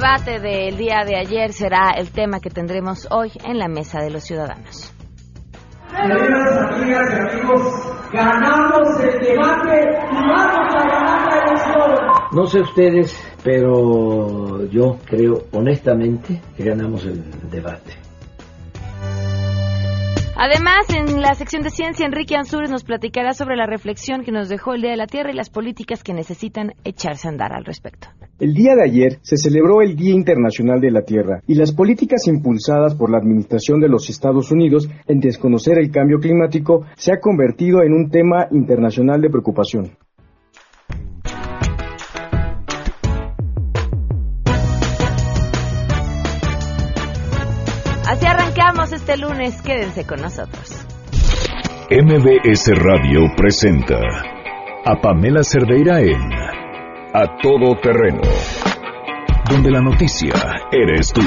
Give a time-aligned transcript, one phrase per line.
[0.00, 4.08] debate del día de ayer será el tema que tendremos hoy en la mesa de
[4.08, 4.94] los ciudadanos.
[5.90, 7.60] Queridas amigas y amigos,
[8.10, 11.90] ganamos el debate y vamos a ganar la elección.
[12.32, 18.09] No sé ustedes, pero yo creo honestamente que ganamos el debate.
[20.42, 24.48] Además, en la sección de ciencia, Enrique Ansúrez nos platicará sobre la reflexión que nos
[24.48, 27.66] dejó el Día de la Tierra y las políticas que necesitan echarse a andar al
[27.66, 28.08] respecto.
[28.38, 32.26] El día de ayer se celebró el Día Internacional de la Tierra y las políticas
[32.26, 37.20] impulsadas por la Administración de los Estados Unidos en desconocer el cambio climático se ha
[37.20, 39.90] convertido en un tema internacional de preocupación.
[48.20, 50.86] Así arrancamos este lunes, quédense con nosotros.
[51.90, 53.96] MBS Radio presenta
[54.84, 56.20] a Pamela Cerdeira en
[57.14, 58.20] A Todo Terreno,
[59.50, 60.34] donde la noticia
[60.70, 61.22] eres tú.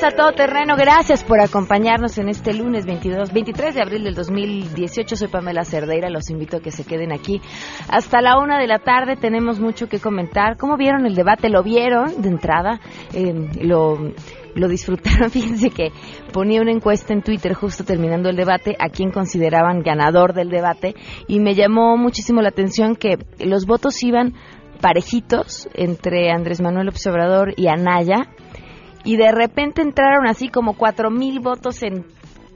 [0.00, 0.76] Bienvenidos a Todo Terreno.
[0.76, 5.16] Gracias por acompañarnos en este lunes 22, 23 de abril del 2018.
[5.16, 7.40] Soy Pamela Cerdeira, los invito a que se queden aquí
[7.88, 9.16] hasta la una de la tarde.
[9.16, 10.56] Tenemos mucho que comentar.
[10.56, 11.50] ¿Cómo vieron el debate?
[11.50, 12.80] ¿Lo vieron de entrada?
[13.12, 14.12] Eh, ¿Lo
[14.54, 15.30] lo disfrutaron.
[15.30, 15.92] Fíjense que
[16.32, 20.94] ponía una encuesta en Twitter justo terminando el debate a quien consideraban ganador del debate
[21.28, 24.34] y me llamó muchísimo la atención que los votos iban
[24.80, 28.28] parejitos entre Andrés Manuel Observador y Anaya
[29.04, 32.04] y de repente entraron así como cuatro mil votos en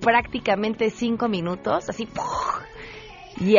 [0.01, 2.07] prácticamente cinco minutos, así
[3.41, 3.57] y,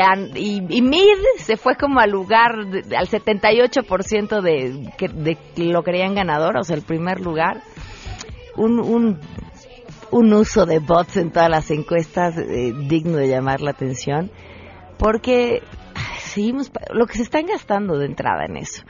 [0.70, 6.16] y, Mid se fue como al lugar, de- al 78% de, que, de lo creían
[6.16, 7.62] ganador, o sea, el primer lugar.
[8.56, 8.80] Un,
[10.12, 14.32] un, uso de bots en todas las encuestas eh, digno de llamar la atención,
[14.98, 15.62] porque
[16.20, 18.84] seguimos, lo que se están gastando de entrada en eso.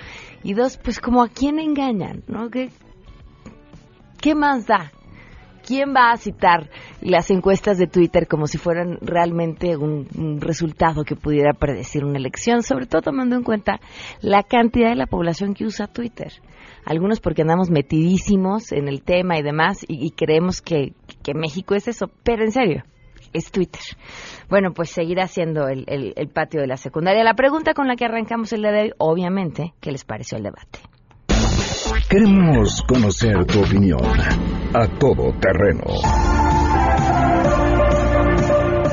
[0.44, 2.52] Y dos, pues como a quién engañan, ¿no?
[2.52, 2.70] ¿Qué,
[4.22, 4.92] qué más da?
[5.68, 6.70] ¿Quién va a citar
[7.02, 12.62] las encuestas de Twitter como si fueran realmente un, resultado que pudiera predecir una elección?
[12.62, 13.80] Sobre todo tomando en cuenta
[14.22, 16.32] la cantidad de la población que usa Twitter.
[16.86, 20.94] Algunos porque andamos metidísimos en el tema y demás y, y creemos que,
[21.24, 22.84] que México es eso, pero en serio,
[23.34, 23.82] es Twitter.
[24.50, 27.24] Bueno, pues seguirá siendo el, el- el patio de la secundaria.
[27.24, 30.44] La pregunta con la que arrancamos el día de hoy, obviamente, ¿qué les pareció el
[30.44, 30.78] debate?
[32.04, 34.02] Queremos conocer tu opinión.
[34.74, 35.84] A Todo Terreno.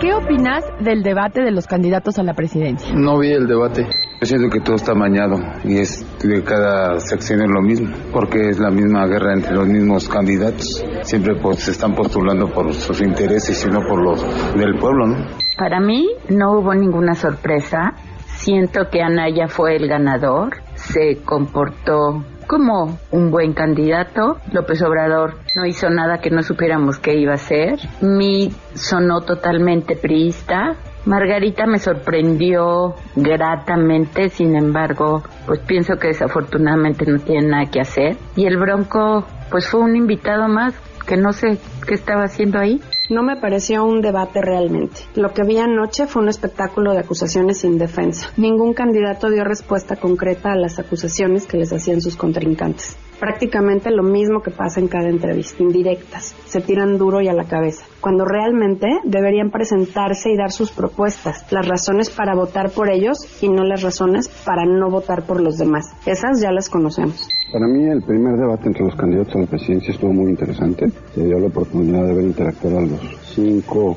[0.01, 2.95] ¿Qué opinas del debate de los candidatos a la presidencia?
[2.95, 3.87] No vi el debate.
[4.21, 8.51] Yo siento que todo está mañado y es de cada sección es lo mismo, porque
[8.51, 10.85] es la misma guerra entre los mismos candidatos.
[11.03, 14.23] Siempre pues, se están postulando por sus intereses y no por los
[14.55, 15.17] del pueblo, ¿no?
[15.59, 17.95] Para mí no hubo ninguna sorpresa.
[18.27, 20.62] Siento que Anaya fue el ganador.
[20.83, 24.39] Se comportó como un buen candidato.
[24.53, 27.79] López Obrador no hizo nada que no supiéramos que iba a hacer.
[28.01, 30.77] Mi sonó totalmente priista.
[31.05, 38.17] Margarita me sorprendió gratamente, sin embargo, pues pienso que desafortunadamente no tiene nada que hacer.
[38.37, 40.75] Y el Bronco, pues fue un invitado más
[41.07, 42.81] que no sé qué estaba haciendo ahí.
[43.11, 45.03] No me pareció un debate realmente.
[45.15, 48.31] Lo que vi anoche fue un espectáculo de acusaciones sin defensa.
[48.37, 52.97] Ningún candidato dio respuesta concreta a las acusaciones que les hacían sus contrincantes.
[53.23, 56.35] Prácticamente lo mismo que pasa en cada entrevista, indirectas.
[56.45, 57.85] Se tiran duro y a la cabeza.
[58.01, 63.49] Cuando realmente deberían presentarse y dar sus propuestas, las razones para votar por ellos y
[63.49, 65.85] no las razones para no votar por los demás.
[66.05, 67.29] Esas ya las conocemos.
[67.53, 70.91] Para mí el primer debate entre los candidatos a la presidencia estuvo muy interesante.
[71.15, 73.01] Se dio la oportunidad de ver interactuar a los
[73.37, 73.97] cinco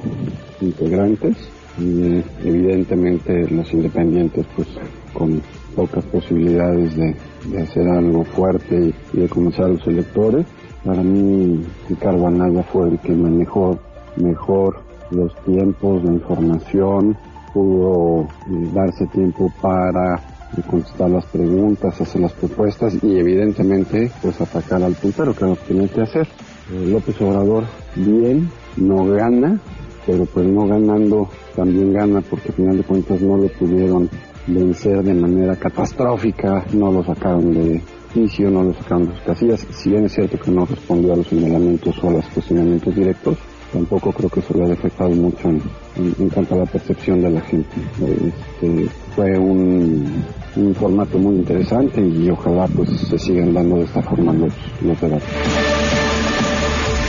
[0.62, 1.36] integrantes
[1.80, 4.68] y evidentemente los independientes pues
[5.16, 5.42] con
[5.76, 7.16] pocas posibilidades de,
[7.48, 10.46] de hacer algo fuerte y, de convencer a los electores.
[10.84, 13.80] Para mí Ricardo Anaya fue el que manejó
[14.18, 14.78] mejor
[15.12, 17.18] los tiempos, la información,
[17.54, 20.16] pudo eh, darse tiempo para
[20.58, 25.56] eh, contestar las preguntas, hacer las propuestas y evidentemente pues atacar al puntero que lo
[25.56, 26.28] tiene que hacer.
[26.72, 27.64] Eh, López Obrador
[27.96, 29.60] bien, no gana,
[30.06, 34.10] pero pues no ganando también gana porque al final de cuentas no lo pudieron
[34.48, 37.82] vencer de manera catastrófica, no lo sacaron de
[38.14, 41.18] juicio, no lo sacaron de sus casillas, si bien es cierto que no respondió a
[41.18, 43.38] los señalamientos o a los cuestionamientos directos,
[43.74, 45.62] tampoco creo que eso le haya afectado mucho en,
[45.98, 47.76] en- en cuanto a la percepción de la gente.
[48.00, 50.24] Este, fue un,
[50.56, 55.02] un formato muy interesante y ojalá pues se sigan dando de esta forma los, los
[55.02, 55.28] debates.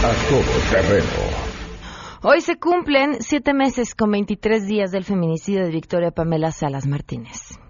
[0.02, 1.25] A todo terreno.
[2.22, 7.60] Hoy se cumplen siete meses con 23 días del feminicidio de Victoria Pamela Salas Martínez.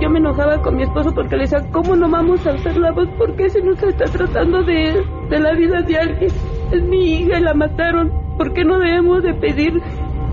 [0.00, 2.92] Yo me enojaba con mi esposo porque le decía, ¿cómo no vamos a hacer la
[2.92, 3.08] voz?
[3.16, 6.30] ¿Por qué se nos está tratando de, de la vida de alguien?
[6.70, 8.12] Es mi hija y la mataron.
[8.36, 9.72] ¿Por qué no debemos de pedir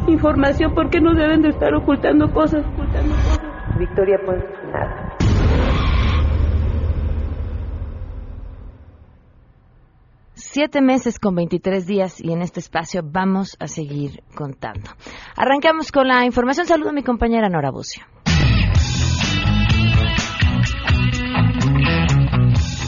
[0.07, 0.74] información?
[0.74, 2.66] ¿Por qué no deben de estar ocultando cosas?
[2.74, 3.42] Ocultando cosas?
[3.80, 4.44] Victoria, pues
[4.74, 5.20] nada.
[10.53, 14.89] Siete meses con 23 días y en este espacio vamos a seguir contando.
[15.38, 16.68] Arrancamos con la información.
[16.68, 18.03] Saludo a mi compañera Nora Bucio.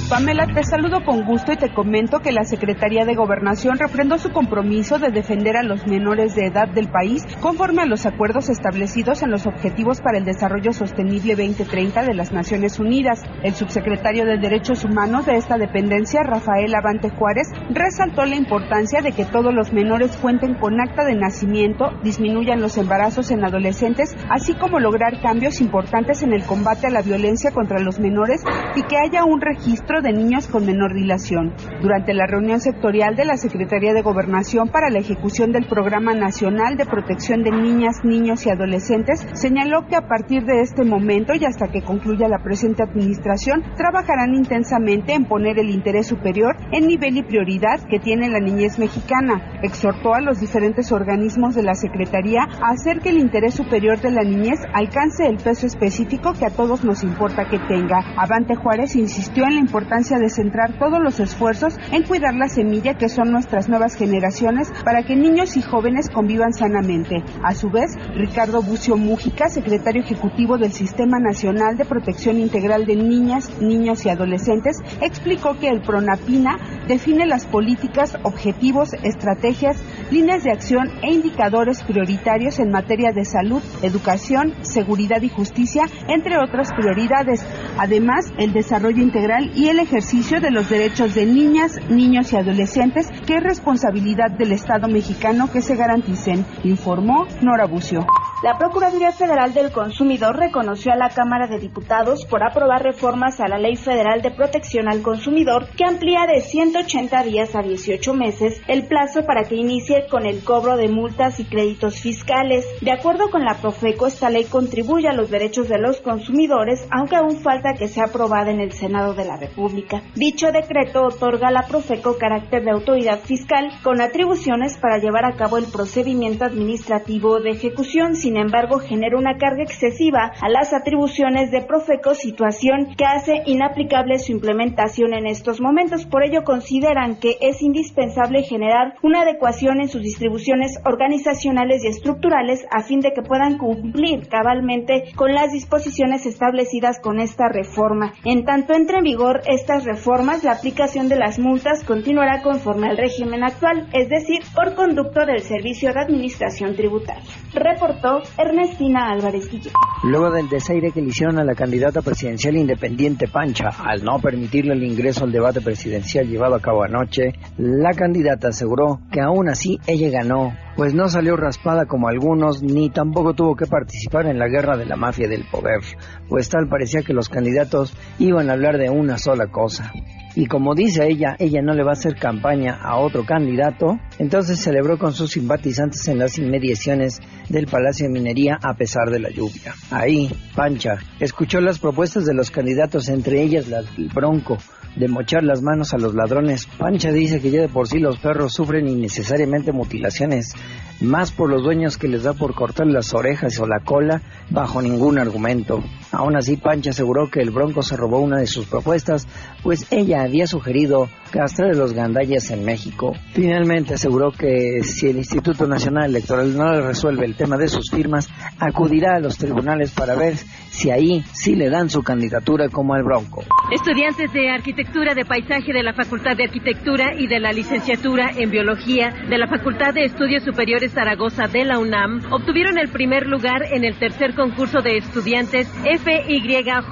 [0.10, 4.32] Pamela, te saludo con gusto y te comento que la Secretaría de Gobernación refrendó su
[4.32, 9.24] compromiso de defender a los menores de edad del país conforme a los acuerdos establecidos
[9.24, 13.24] en los Objetivos para el Desarrollo Sostenible 2030 de las Naciones Unidas.
[13.44, 19.14] El subsecretario de Derechos Humanos de esta dependencia, Rafael Avante Juárez, resaltó la importancia de
[19.14, 24.54] que todos los menores cuenten con acta de nacimiento, disminuyan los embarazos en adolescentes, así
[24.54, 28.44] como lograr cambios importantes en el combate a la violencia contra los menores
[28.76, 31.54] y que haya un registro de niños con menor dilación.
[31.82, 36.78] Durante la reunión sectorial de la Secretaría de Gobernación para la ejecución del Programa Nacional
[36.78, 41.46] de Protección de Niñas, Niños y Adolescentes, señaló que a partir de este momento y
[41.46, 47.18] hasta que concluya la presente administración, trabajarán intensamente en poner el interés superior en nivel
[47.18, 49.60] y prioridad que tiene la niñez mexicana.
[49.62, 54.12] Exhortó a los diferentes organismos de la Secretaría a hacer que el interés superior de
[54.12, 58.00] la niñez alcance el peso específico que a todos nos importa que tenga.
[58.18, 62.96] Avante Juárez insistió en la importancia de centrar todos los esfuerzos en cuidar la semilla
[62.96, 67.24] que son nuestras nuevas generaciones para que niños y jóvenes convivan sanamente.
[67.44, 72.96] A su vez, Ricardo Bucio Mújica, secretario ejecutivo del Sistema Nacional de Protección Integral de
[72.96, 76.58] Niñas, Niños y Adolescentes, explicó que el PRONAPINA
[76.88, 79.82] define las políticas, objetivos, estrategias,
[80.12, 86.38] líneas de acción e indicadores prioritarios en materia de salud, educación, seguridad y justicia, entre
[86.38, 87.46] otras prioridades.
[87.78, 93.10] Además, el desarrollo integral y el ejercicio de los derechos de niñas, niños y adolescentes,
[93.26, 98.06] que es responsabilidad del Estado mexicano que se garanticen, informó Nora Bucio.
[98.44, 103.48] La Procuraduría Federal del Consumidor reconoció a la Cámara de Diputados por aprobar reformas a
[103.48, 108.62] la Ley Federal de Protección al Consumidor que amplía de 180 días a 18 meses
[108.68, 112.68] el plazo para que inicie con el cobro de multas y créditos fiscales.
[112.82, 117.16] De acuerdo con la Profeco, esta ley contribuye a los derechos de los consumidores, aunque
[117.16, 120.02] aún falta que sea aprobada en el Senado de la República.
[120.16, 125.38] Dicho decreto otorga a la Profeco carácter de autoridad fiscal con atribuciones para llevar a
[125.38, 130.74] cabo el procedimiento administrativo de ejecución sin sin embargo, genera una carga excesiva a las
[130.74, 136.08] atribuciones de Profeco, situación que hace inaplicable su implementación en estos momentos.
[136.08, 142.66] Por ello, consideran que es indispensable generar una adecuación en sus distribuciones organizacionales y estructurales
[142.72, 148.14] a fin de que puedan cumplir cabalmente con las disposiciones establecidas con esta reforma.
[148.26, 152.98] En tanto entre en vigor estas reformas, la aplicación de las multas continuará conforme al
[152.98, 157.22] régimen actual, es decir, por conducto del Servicio de Administración Tributaria.
[157.54, 159.74] Reportó Ernestina Álvarez Guillén.
[160.04, 164.74] Luego del desaire que le hicieron a la candidata presidencial independiente Pancha al no permitirle
[164.74, 169.80] el ingreso al debate presidencial llevado a cabo anoche, la candidata aseguró que aún así
[169.88, 174.48] ella ganó, pues no salió raspada como algunos ni tampoco tuvo que participar en la
[174.48, 175.80] guerra de la mafia del poder,
[176.28, 179.92] pues tal parecía que los candidatos iban a hablar de una sola cosa.
[180.36, 184.60] Y como dice ella, ella no le va a hacer campaña a otro candidato, entonces
[184.60, 187.20] celebró con sus simpatizantes en las inmediaciones
[187.50, 189.74] del Palacio de Minería a pesar de la lluvia.
[189.92, 194.58] Ahí, Pancha escuchó las propuestas de los candidatos, entre ellas la del Bronco,
[194.96, 196.68] de mochar las manos a los ladrones.
[196.78, 200.54] Pancha dice que ya de por sí los perros sufren innecesariamente mutilaciones,
[201.02, 204.82] más por los dueños que les da por cortar las orejas o la cola bajo
[204.82, 205.84] ningún argumento.
[206.12, 209.28] Aún así, Pancha aseguró que el Bronco se robó una de sus propuestas,
[209.64, 213.14] pues ella había sugerido castrar los gandallas en México.
[213.34, 217.90] Finalmente aseguró que si el Instituto Nacional Electoral no le resuelve el tema de sus
[217.90, 222.94] firmas, acudirá a los tribunales para ver si ahí sí le dan su candidatura como
[222.94, 223.44] al Bronco.
[223.72, 228.52] Estudiantes de Arquitectura de Paisaje de la Facultad de Arquitectura y de la Licenciatura en
[228.52, 233.64] Biología de la Facultad de Estudios Superiores Zaragoza de la UNAM obtuvieron el primer lugar
[233.72, 236.84] en el tercer concurso de estudiantes FYJA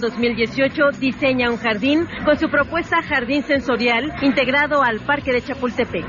[0.00, 3.75] 2018 Diseña un Jardín con su propuesta Jardín Sensorial
[4.22, 6.04] integrado al Parque de Chapultepec.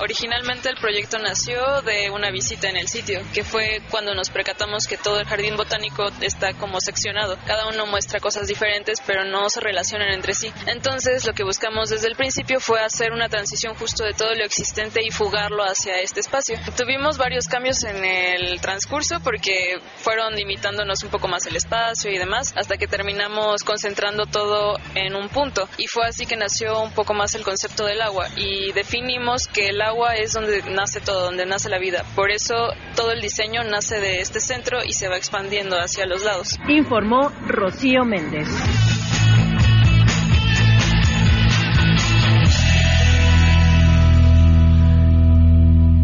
[0.00, 4.86] Originalmente el proyecto nació de una visita en el sitio, que fue cuando nos percatamos
[4.86, 7.36] que todo el jardín botánico está como seccionado.
[7.46, 10.50] Cada uno muestra cosas diferentes, pero no se relacionan entre sí.
[10.66, 14.44] Entonces, lo que buscamos desde el principio fue hacer una transición justo de todo lo
[14.44, 16.58] existente y fugarlo hacia este espacio.
[16.76, 22.18] Tuvimos varios cambios en el transcurso porque fueron limitándonos un poco más el espacio y
[22.18, 25.68] demás, hasta que terminamos concentrando todo en un punto.
[25.76, 29.68] Y fue así que nació un poco más el concepto del agua y definimos que
[29.68, 32.04] el agua es donde nace todo, donde nace la vida.
[32.14, 32.54] Por eso
[32.96, 36.58] todo el diseño nace de este centro y se va expandiendo hacia los lados.
[36.68, 38.48] Informó Rocío Méndez.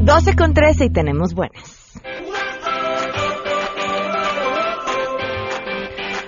[0.06, 1.85] Doce con trece y tenemos buenas.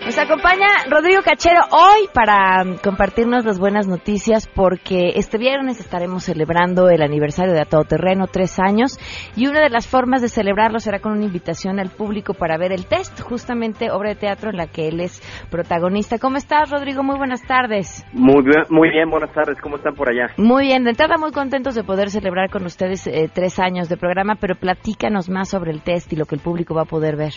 [0.08, 6.88] Nos acompaña Rodrigo Cachero hoy para compartirnos las buenas noticias porque este viernes estaremos celebrando
[6.88, 8.98] el aniversario de A Todo Terreno, tres años,
[9.36, 12.72] y una de las formas de celebrarlo será con una invitación al público para ver
[12.72, 16.18] el test, justamente obra de teatro en la que él es protagonista.
[16.18, 17.02] ¿Cómo estás, Rodrigo?
[17.02, 18.02] Muy buenas tardes.
[18.14, 19.60] Muy bien, muy bien, buenas tardes.
[19.60, 20.32] ¿Cómo están por allá?
[20.38, 23.98] Muy bien, de entrada muy contentos de poder celebrar con ustedes eh, tres años de
[23.98, 27.16] programa, pero platícanos más sobre el test y lo que el público va a poder
[27.16, 27.34] ver.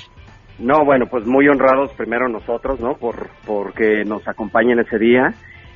[0.59, 2.95] No, bueno, pues muy honrados primero nosotros, ¿no?
[2.95, 5.33] Por porque nos acompañen ese día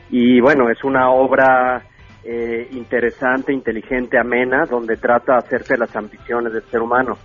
[0.10, 1.84] y bueno, es una obra
[2.24, 7.18] eh, interesante, inteligente, amena, donde trata de hacerte las ambiciones del ser humano.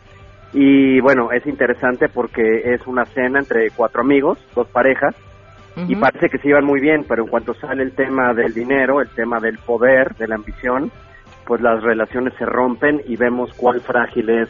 [0.53, 5.15] Y bueno, es interesante porque es una cena entre cuatro amigos, dos parejas,
[5.87, 9.01] y parece que se llevan muy bien, pero en cuanto sale el tema del dinero,
[9.01, 10.91] el tema del poder, de la ambición,
[11.47, 14.49] pues las relaciones se rompen y vemos cuán frágil es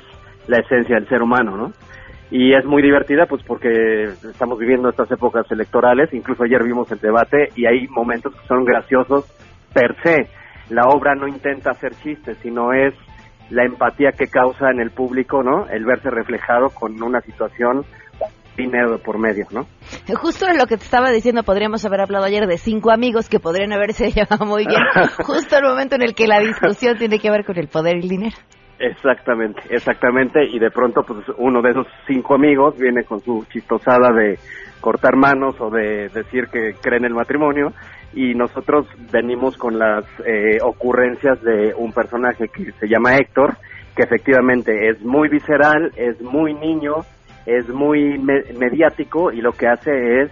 [0.48, 1.72] la esencia del ser humano, ¿no?
[2.30, 7.00] Y es muy divertida pues porque estamos viviendo estas épocas electorales, incluso ayer vimos el
[7.00, 9.24] debate y hay momentos que son graciosos
[9.74, 10.28] per se.
[10.70, 12.94] La obra no intenta hacer chistes, sino es
[13.50, 15.66] la empatía que causa en el público, ¿no?
[15.68, 17.84] El verse reflejado con una situación
[18.56, 19.66] dinero por medio, ¿no?
[20.16, 23.72] Justo lo que te estaba diciendo, podríamos haber hablado ayer de cinco amigos que podrían
[23.72, 24.82] haberse llevado muy bien,
[25.24, 28.00] justo el momento en el que la discusión tiene que ver con el poder y
[28.00, 28.36] el dinero.
[28.82, 34.10] Exactamente, exactamente, y de pronto pues uno de esos cinco amigos viene con su chistosada
[34.10, 34.38] de
[34.80, 37.74] cortar manos o de decir que cree en el matrimonio.
[38.14, 43.58] Y nosotros venimos con las eh, ocurrencias de un personaje que se llama Héctor,
[43.94, 47.04] que efectivamente es muy visceral, es muy niño,
[47.44, 50.30] es muy mediático y lo que hace es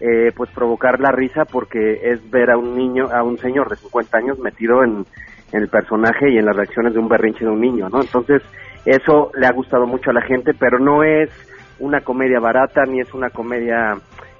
[0.00, 3.76] eh, pues provocar la risa porque es ver a un niño, a un señor de
[3.76, 5.06] 50 años metido en
[5.54, 8.00] en el personaje y en las reacciones de un berrinche de un niño, ¿no?
[8.00, 8.42] Entonces,
[8.84, 11.30] eso le ha gustado mucho a la gente, pero no es
[11.78, 13.94] una comedia barata ni es una comedia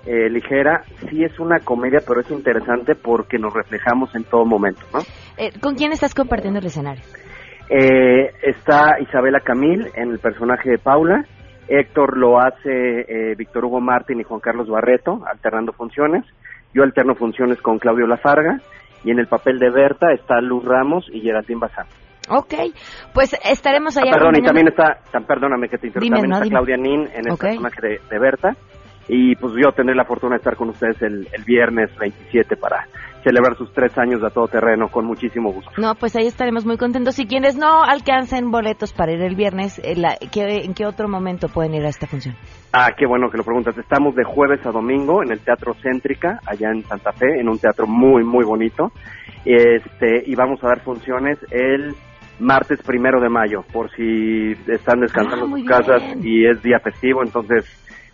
[0.07, 4.81] eh, ligera, sí es una comedia, pero es interesante porque nos reflejamos en todo momento,
[4.93, 5.01] ¿no?
[5.39, 7.03] Eh, ¿Con quién estás compartiendo el escenario?
[7.71, 11.25] Eh, está Isabela Camil en el personaje de Paula,
[11.69, 16.25] Héctor lo hace Víctor Hugo Martín y Juan Carlos Barreto, alternando funciones,
[16.75, 18.59] yo alterno funciones con Claudio Lafarga,
[19.05, 21.87] y en el papel de Berta está Luz Ramos y Geraldine Bazán.
[22.31, 22.55] Ok,
[23.13, 24.13] pues estaremos allá.
[24.15, 27.37] Ah, perdón, y también está, perdóname que te interrumpa, también está Claudia Nin en el
[27.37, 28.57] personaje de, de, Berta.
[29.07, 32.89] Y pues yo tendré la fortuna de estar con ustedes el, el viernes 27 para
[33.25, 35.71] celebrar sus tres años de todo terreno con muchísimo gusto.
[35.79, 37.19] No, pues ahí estaremos muy contentos.
[37.19, 41.75] Y quienes no alcancen boletos para ir el viernes, ¿en, ¿en qué otro momento pueden
[41.75, 42.37] ir a esta función?
[42.73, 43.77] Ah, qué bueno que lo preguntas.
[43.79, 47.59] Estamos de jueves a domingo en el Teatro Céntrica, allá en Santa Fe, en un
[47.59, 48.93] teatro muy, muy bonito.
[49.45, 51.95] Este, y vamos a dar funciones el
[52.39, 56.79] martes primero de mayo, por si están descansando ah, en sus casas y es día
[56.81, 57.65] festivo, entonces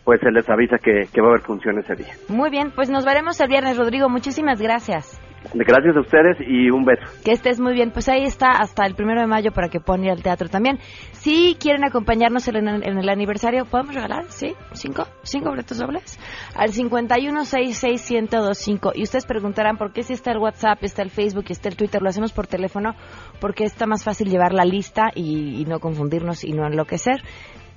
[0.05, 2.15] pues se les avisa que, va a haber función ese día.
[2.29, 4.09] Muy bien, pues nos veremos el viernes, Rodrigo.
[4.09, 5.21] Muchísimas gracias.
[5.55, 7.03] Gracias a ustedes y un beso.
[7.25, 7.93] Que estés muy bien.
[7.93, 10.79] Pues ahí está hasta el primero de mayo para que puedan ir al teatro también.
[11.13, 14.25] Si quieren acompañarnos en el, en el aniversario, ¿podemos regalar?
[14.29, 14.53] ¿Sí?
[14.73, 15.07] ¿Cinco?
[15.23, 16.19] ¿Cinco boletos dobles?
[16.55, 18.93] Al 5166125.
[18.95, 21.77] Y ustedes preguntarán por qué si está el WhatsApp, está el Facebook y está el
[21.77, 22.03] Twitter.
[22.03, 22.95] Lo hacemos por teléfono
[23.41, 27.23] porque está más fácil llevar la lista y, y no confundirnos y no enloquecer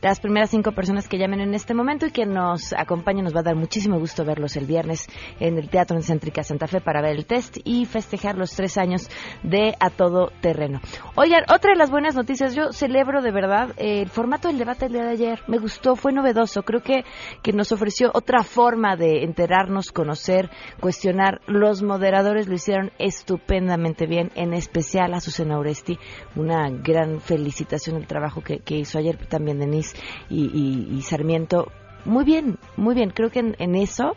[0.03, 3.23] las primeras cinco personas que llamen en este momento y que nos acompañen.
[3.23, 5.07] Nos va a dar muchísimo gusto verlos el viernes
[5.39, 8.77] en el Teatro en Céntrica Santa Fe para ver el test y festejar los tres
[8.77, 9.09] años
[9.43, 10.81] de A Todo Terreno.
[11.15, 14.93] Oigan, otra de las buenas noticias, yo celebro de verdad el formato del debate del
[14.93, 15.39] día de ayer.
[15.47, 16.63] Me gustó, fue novedoso.
[16.63, 17.05] Creo que,
[17.41, 20.49] que nos ofreció otra forma de enterarnos, conocer,
[20.81, 21.39] cuestionar.
[21.47, 25.97] Los moderadores lo hicieron estupendamente bien, en especial a Susana Oresti.
[26.35, 29.92] Una gran felicitación el trabajo que, que hizo ayer también Denise
[30.29, 31.71] y, Sarmiento.
[32.05, 33.11] Muy bien, muy bien.
[33.11, 34.15] Creo que en, eso,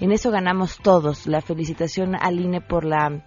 [0.00, 1.26] en eso ganamos todos.
[1.26, 3.24] La felicitación al INE por la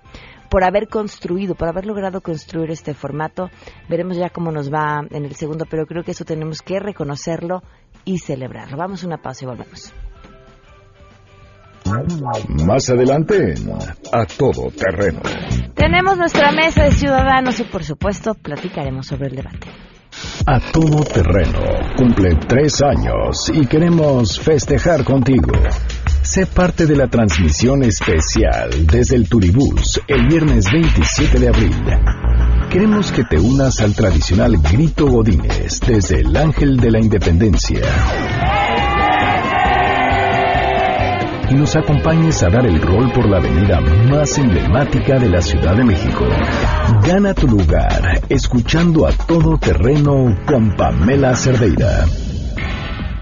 [0.50, 3.52] por haber construido, por haber logrado construir este formato.
[3.88, 7.62] Veremos ya cómo nos va en el segundo, pero creo que eso tenemos que reconocerlo
[8.04, 8.76] y celebrarlo.
[8.76, 9.94] Vamos a una pausa y volvemos.
[12.66, 13.56] Más adelante,
[14.12, 15.22] a todo terreno.
[15.74, 19.68] Tenemos nuestra mesa de ciudadanos y por supuesto platicaremos sobre el debate.
[20.52, 21.60] A todo terreno
[21.96, 25.52] cumple tres años y queremos festejar contigo.
[26.24, 31.76] Sé parte de la transmisión especial desde el Turibús el viernes 27 de abril.
[32.72, 37.82] Queremos que te unas al tradicional grito Godínez desde el Ángel de la Independencia.
[41.50, 45.76] Y nos acompañes a dar el rol por la avenida más emblemática de la Ciudad
[45.76, 46.26] de México.
[47.06, 52.06] Gana tu lugar escuchando a todo terreno con Pamela Cerdeira.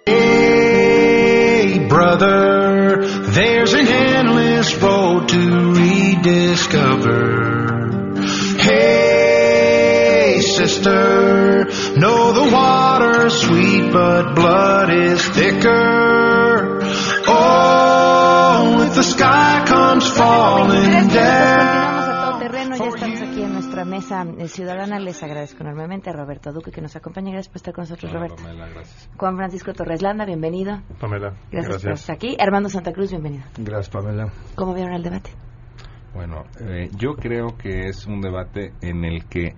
[0.07, 7.75] Hey, brother, there's an endless road to rediscover.
[8.57, 16.88] Hey, sister, know the water's sweet, but blood is thicker.
[19.29, 22.39] Sky comes falling down.
[22.39, 24.97] terreno, ya estamos aquí en nuestra mesa eh, ciudadana.
[24.99, 27.31] Les agradezco enormemente a Roberto Duque que nos acompaña.
[27.33, 28.37] Gracias por estar con nosotros, Roberto.
[28.37, 29.07] Pamela, gracias.
[29.17, 30.81] Juan Francisco Torres Landa, bienvenido.
[30.99, 31.83] Pamela, Gracias, gracias.
[31.83, 32.37] por estar aquí.
[32.39, 33.43] Armando Santa Cruz, bienvenido.
[33.57, 34.31] Gracias, Pamela.
[34.55, 35.29] ¿Cómo vieron el debate?
[36.15, 39.53] Bueno, eh, yo creo que es un debate en el que,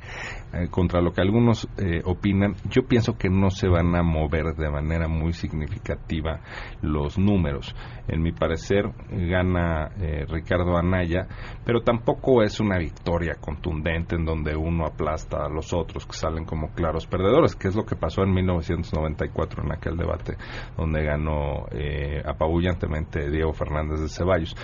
[0.53, 4.55] eh, contra lo que algunos eh, opinan, yo pienso que no se van a mover
[4.55, 6.41] de manera muy significativa
[6.81, 7.75] los números.
[8.07, 11.27] En mi parecer, gana eh, Ricardo Anaya,
[11.63, 16.45] pero tampoco es una victoria contundente en donde uno aplasta a los otros que salen
[16.45, 20.35] como claros perdedores, que es lo que pasó en 1994 en aquel debate
[20.75, 24.55] donde ganó eh, apabullantemente Diego Fernández de Ceballos.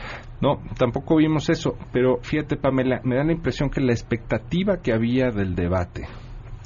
[0.42, 4.94] No, tampoco vimos eso, pero fíjate Pamela, me da la impresión que la expectativa que
[4.94, 5.77] había del debate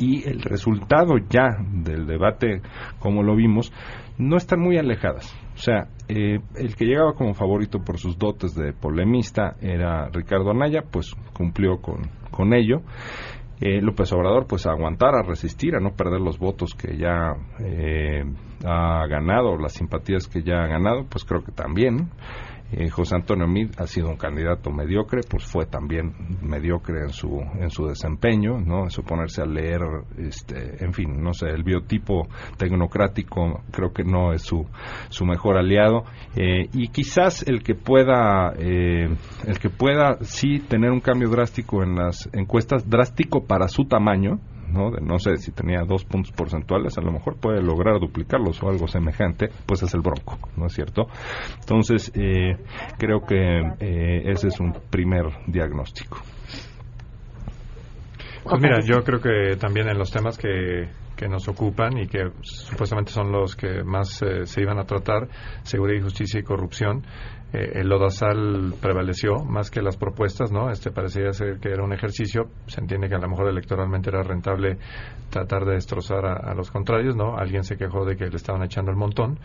[0.02, 2.62] y el resultado ya del debate,
[3.00, 3.72] como lo vimos,
[4.18, 5.32] no están muy alejadas.
[5.54, 10.52] O sea, eh, el que llegaba como favorito por sus dotes de polemista era Ricardo
[10.52, 12.82] Anaya, pues cumplió con, con ello.
[13.60, 17.34] Eh, López Obrador, pues a aguantar, a resistir, a no perder los votos que ya
[17.60, 18.24] eh,
[18.66, 22.10] ha ganado, las simpatías que ya ha ganado, pues creo que también.
[22.72, 27.42] Eh, José Antonio Mid ha sido un candidato mediocre, pues fue también mediocre en su
[27.60, 29.82] en su desempeño, no, en su ponerse a leer,
[30.18, 34.66] este, en fin, no sé, el biotipo tecnocrático creo que no es su
[35.10, 36.04] su mejor aliado.
[36.36, 39.10] Eh, y quizás el que pueda eh,
[39.48, 44.40] el que pueda sí tener un cambio drástico en las encuestas, drástico para su tamaño,
[44.72, 44.92] ¿no?
[44.92, 48.70] De, no sé si tenía dos puntos porcentuales, a lo mejor puede lograr duplicarlos o
[48.70, 51.08] algo semejante, pues es el Bronco, ¿no es cierto?
[51.60, 52.58] Entonces, eh,
[52.98, 56.18] creo que eh, ese es un primer diagnóstico.
[58.44, 62.32] Pues mira, yo creo que también en los temas que, que nos ocupan y que
[62.42, 65.28] supuestamente son los que más eh, se iban a tratar,
[65.62, 67.04] seguridad y justicia y corrupción,
[67.54, 70.70] eh, el lodazal prevaleció más que las propuestas, ¿no?
[70.70, 74.24] Este parecía ser que era un ejercicio, se entiende que a lo mejor electoralmente era
[74.24, 74.78] rentable
[75.30, 77.38] tratar de destrozar a, a los contrarios, ¿no?
[77.38, 79.40] Alguien se quejó de que le estaban echando el montón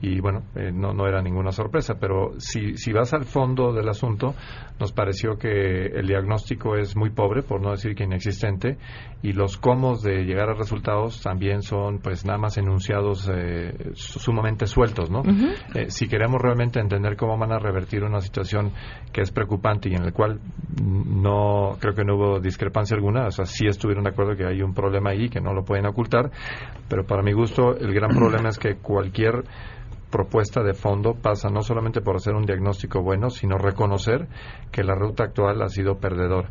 [0.00, 3.88] y bueno, eh, no, no era ninguna sorpresa, pero si, si vas al fondo del
[3.88, 4.34] asunto,
[4.78, 8.78] nos pareció que el diagnóstico es muy pobre, por no decir que inexistente,
[9.22, 14.66] y los cómo de llegar a resultados también son pues nada más enunciados eh, sumamente
[14.66, 15.22] sueltos, ¿no?
[15.74, 18.72] Eh, si queremos realmente entender cómo van a revertir una situación
[19.12, 20.40] que es preocupante y en la cual
[20.80, 24.62] no creo que no hubo discrepancia alguna, o sea, sí estuvieron de acuerdo que hay
[24.62, 26.30] un problema ahí que no lo pueden ocultar,
[26.88, 29.44] pero para mi gusto el gran problema es que cualquier
[30.10, 34.28] propuesta de fondo pasa no solamente por hacer un diagnóstico bueno, sino reconocer
[34.72, 36.48] que la ruta actual ha sido perdedor.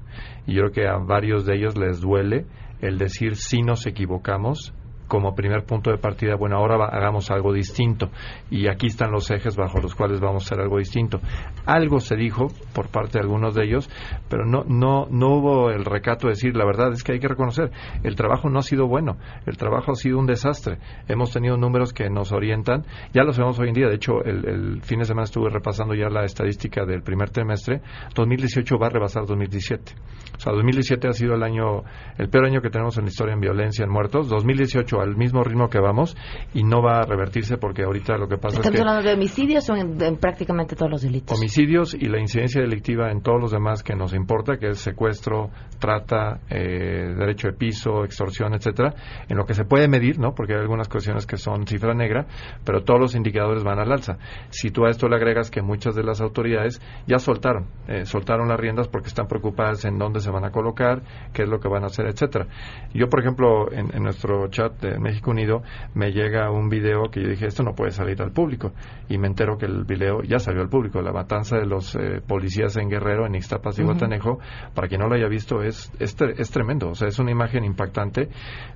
[0.47, 2.45] Y yo creo que a varios de ellos les duele
[2.81, 4.73] el decir si nos equivocamos
[5.09, 8.09] como primer punto de partida, bueno, ahora va- hagamos algo distinto.
[8.49, 11.19] Y aquí están los ejes bajo los cuales vamos a hacer algo distinto.
[11.65, 13.89] Algo se dijo por parte de algunos de ellos,
[14.29, 17.27] pero no, no, no hubo el recato de decir, la verdad es que hay que
[17.27, 17.71] reconocer,
[18.03, 20.77] el trabajo no ha sido bueno, el trabajo ha sido un desastre.
[21.09, 24.47] Hemos tenido números que nos orientan, ya lo sabemos hoy en día, de hecho, el,
[24.47, 27.81] el fin de semana estuve repasando ya la estadística del primer trimestre,
[28.15, 29.93] 2018 va a rebasar 2017.
[30.37, 31.83] O sea, 2017 ha sido el año,
[32.17, 34.29] el peor año que tenemos en la historia en violencia, en muertos.
[34.29, 36.15] 2018 al mismo ritmo que vamos
[36.53, 39.13] y no va a revertirse porque ahorita lo que pasa ¿Estamos es que hablando de
[39.15, 41.37] homicidios o en, en prácticamente todos los delitos?
[41.37, 45.49] homicidios y la incidencia delictiva en todos los demás que nos importa, que es secuestro,
[45.79, 48.93] trata, eh, derecho de piso, extorsión, etcétera,
[49.27, 50.33] en lo que se puede medir, ¿no?
[50.33, 52.27] Porque hay algunas cuestiones que son cifra negra,
[52.65, 54.17] pero todos los indicadores van al alza.
[54.49, 58.47] Si tú a esto le agregas que muchas de las autoridades ya soltaron, eh, soltaron
[58.49, 61.01] las riendas porque están preocupadas en dónde se van a colocar,
[61.33, 62.47] qué es lo que van a hacer, etcétera.
[62.93, 65.61] Yo, por ejemplo, en, en nuestro chat de México Unido
[65.93, 68.71] me llega un video que yo dije, esto no puede salir al público,
[69.09, 72.21] y me entero que el video ya salió al público, la matanza de los eh,
[72.25, 73.83] policías en Guerrero, en Ixtapas y.
[73.83, 74.39] Guatanejo,
[74.75, 77.65] para quien no lo haya visto, es, es, es tremendo, o sea, es una imagen
[77.65, 78.29] impactante,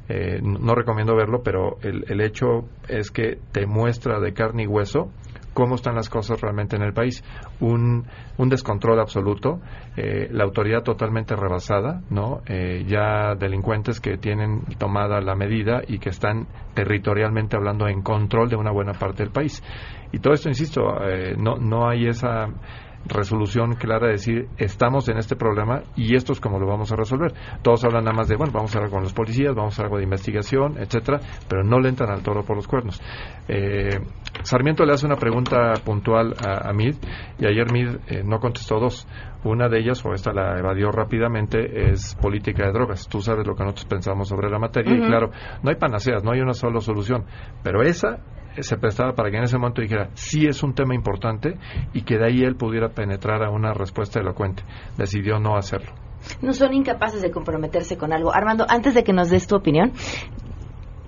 [0.10, 4.64] eh, no no recomiendo verlo, pero el, el hecho es que te muestra de carne
[4.64, 5.12] y hueso
[5.54, 7.24] cómo están las cosas realmente en el país.
[7.60, 8.06] Un,
[8.38, 9.62] descontrol absoluto,
[9.96, 12.42] eh, la autoridad totalmente rebasada, ¿no?
[12.46, 18.50] Eh, ya delincuentes que tienen tomada la medida y que están territorialmente hablando en control
[18.50, 19.64] de una buena parte del país.
[20.12, 22.48] Y todo esto, insisto, eh, no, no hay esa
[23.06, 26.96] resolución clara de decir estamos en este problema y esto es como lo vamos a
[26.96, 27.34] resolver.
[27.62, 29.86] Todos hablan nada más de, bueno, vamos a hablar con los policías, vamos a hacer
[29.86, 33.02] algo de investigación, etcétera, pero no le entran al toro por los cuernos.
[33.48, 34.00] Eh,
[34.44, 36.96] Sarmiento le hace una pregunta puntual a, a Mid
[37.40, 39.08] y ayer Mid eh, no contestó dos.
[39.46, 43.10] Una de ellas, o esta la evadió rápidamente, es política de drogas.
[43.10, 46.32] Tú sabes lo que nosotros pensamos sobre la materia y claro, no hay panaceas, no
[46.32, 47.26] hay una sola solución,
[47.62, 48.20] pero esa
[48.56, 51.58] eh, se prestaba para que en ese momento dijera sí es un tema importante
[51.94, 54.64] y que de ahí él pudiera penetrar a una respuesta elocuente.
[54.98, 55.92] Decidió no hacerlo.
[56.42, 58.34] No son incapaces de comprometerse con algo.
[58.34, 59.92] Armando, antes de que nos des tu opinión,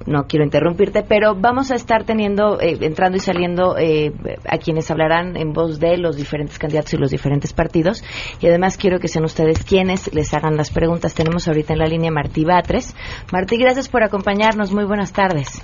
[0.06, 4.13] no quiero interrumpirte, pero vamos a estar teniendo, eh, entrando y saliendo eh,
[4.48, 8.04] a quienes hablarán en voz de los diferentes candidatos y los diferentes partidos.
[8.39, 11.13] Y además quiero que sean ustedes quienes les hagan las preguntas.
[11.13, 12.96] Tenemos ahorita en la línea Martí Batres.
[13.32, 14.72] Martí, gracias por acompañarnos.
[14.72, 15.63] Muy buenas tardes.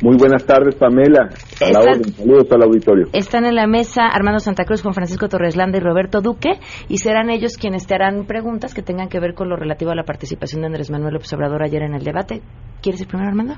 [0.00, 1.22] Muy buenas tardes, Pamela.
[1.60, 2.12] A la Están- orden.
[2.14, 3.06] Saludos al auditorio.
[3.12, 6.98] Están en la mesa Armando Santa Cruz con Francisco Torres Landa y Roberto Duque y
[6.98, 10.04] serán ellos quienes te harán preguntas que tengan que ver con lo relativo a la
[10.04, 12.42] participación de Andrés Manuel López Obrador ayer en el debate.
[12.80, 13.54] ¿Quieres ir primero, Armando?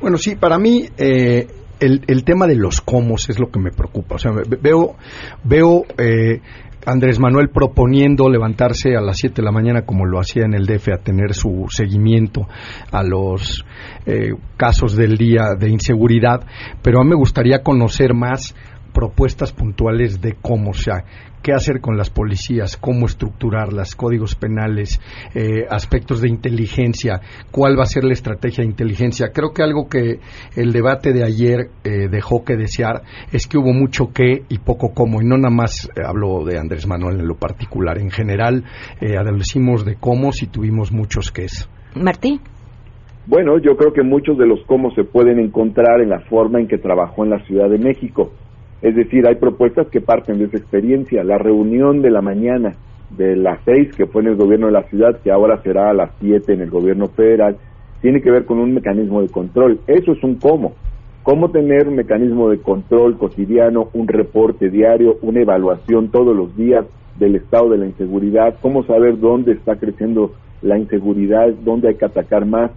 [0.00, 1.48] Bueno, sí, para mí eh,
[1.80, 4.14] el, el tema de los cómo es lo que me preocupa.
[4.14, 4.94] O sea, ve- veo,
[5.44, 6.40] veo eh,
[6.86, 10.66] Andrés Manuel proponiendo levantarse a las 7 de la mañana como lo hacía en el
[10.66, 12.46] DF a tener su seguimiento
[12.90, 13.64] a los
[14.06, 16.40] eh, casos del día de inseguridad,
[16.82, 18.54] pero a mí me gustaría conocer más
[18.92, 21.04] propuestas puntuales de cómo, o sea,
[21.42, 25.00] qué hacer con las policías, cómo estructurarlas, códigos penales,
[25.34, 29.30] eh, aspectos de inteligencia, cuál va a ser la estrategia de inteligencia.
[29.32, 30.20] Creo que algo que
[30.56, 34.92] el debate de ayer eh, dejó que desear es que hubo mucho qué y poco
[34.94, 38.64] cómo, y no nada más eh, hablo de Andrés Manuel en lo particular, en general
[39.00, 41.68] eh, adolecimos de cómo y tuvimos muchos qués.
[41.94, 42.40] Martí.
[43.26, 46.68] Bueno, yo creo que muchos de los cómo se pueden encontrar en la forma en
[46.68, 48.32] que trabajó en la Ciudad de México.
[48.82, 51.22] Es decir, hay propuestas que parten de esa experiencia.
[51.24, 52.74] La reunión de la mañana
[53.16, 55.94] de las seis, que fue en el gobierno de la ciudad, que ahora será a
[55.94, 57.56] las siete en el gobierno federal,
[58.00, 59.80] tiene que ver con un mecanismo de control.
[59.86, 60.74] Eso es un cómo.
[61.22, 66.86] Cómo tener un mecanismo de control cotidiano, un reporte diario, una evaluación todos los días
[67.18, 72.06] del estado de la inseguridad, cómo saber dónde está creciendo la inseguridad, dónde hay que
[72.06, 72.70] atacar más.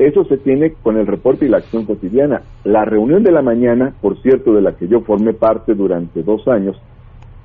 [0.00, 2.40] Eso se tiene con el reporte y la acción cotidiana.
[2.64, 6.48] La reunión de la mañana, por cierto, de la que yo formé parte durante dos
[6.48, 6.80] años,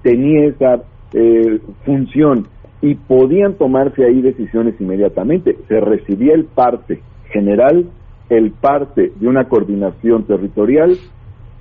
[0.04, 2.48] tenía esa eh, función
[2.82, 5.58] y podían tomarse ahí decisiones inmediatamente.
[5.68, 7.88] Se recibía el parte general,
[8.30, 10.96] el parte de una coordinación territorial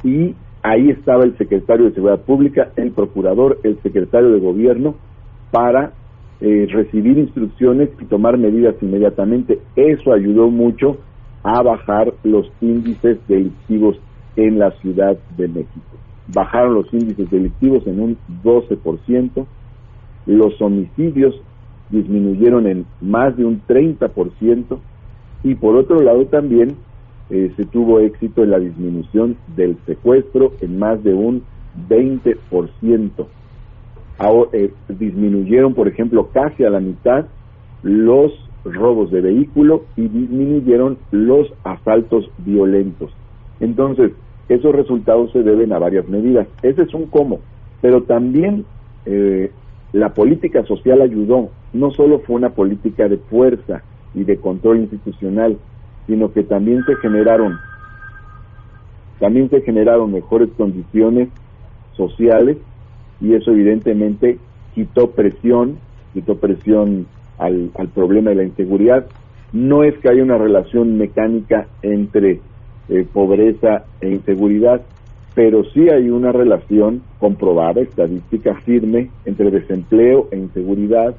[0.04, 4.94] y ahí estaba el secretario de Seguridad Pública, el procurador, el secretario de Gobierno
[5.50, 5.92] para
[6.40, 9.60] eh, recibir instrucciones y tomar medidas inmediatamente.
[9.76, 10.98] Eso ayudó mucho
[11.42, 13.96] a bajar los índices delictivos
[14.36, 15.96] en la Ciudad de México.
[16.28, 19.46] Bajaron los índices delictivos en un 12%,
[20.26, 21.34] los homicidios
[21.90, 24.78] disminuyeron en más de un 30%
[25.44, 26.76] y por otro lado también
[27.30, 31.42] eh, se tuvo éxito en la disminución del secuestro en más de un
[31.88, 33.26] 20%.
[34.52, 37.26] Eh, disminuyeron, por ejemplo, casi a la mitad
[37.82, 38.32] los
[38.64, 43.12] robos de vehículo y disminuyeron los asaltos violentos.
[43.60, 44.12] Entonces,
[44.48, 46.46] esos resultados se deben a varias medidas.
[46.62, 47.40] Ese es un cómo,
[47.82, 48.64] pero también
[49.04, 49.50] eh,
[49.92, 51.50] la política social ayudó.
[51.72, 53.82] No solo fue una política de fuerza
[54.14, 55.58] y de control institucional,
[56.06, 57.58] sino que también se generaron
[59.18, 61.28] también se generaron mejores condiciones
[61.96, 62.58] sociales
[63.20, 64.38] y eso evidentemente
[64.74, 65.78] quitó presión,
[66.12, 67.06] quitó presión
[67.38, 69.06] al, al problema de la inseguridad
[69.54, 72.40] no es que haya una relación mecánica entre
[72.88, 74.82] eh, pobreza e inseguridad,
[75.32, 81.14] pero sí hay una relación comprobada, estadística firme, entre desempleo e inseguridad,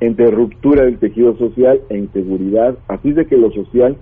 [0.00, 3.96] entre ruptura del tejido social e inseguridad, así de que lo social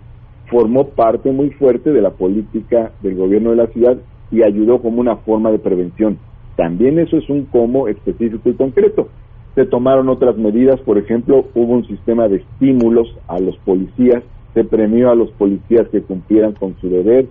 [0.51, 3.99] formó parte muy fuerte de la política del gobierno de la ciudad
[4.31, 6.18] y ayudó como una forma de prevención.
[6.57, 9.09] También eso es un cómo específico y concreto.
[9.55, 14.23] Se tomaron otras medidas, por ejemplo, hubo un sistema de estímulos a los policías,
[14.55, 17.27] se premió a los policías que cumplieran con su deber,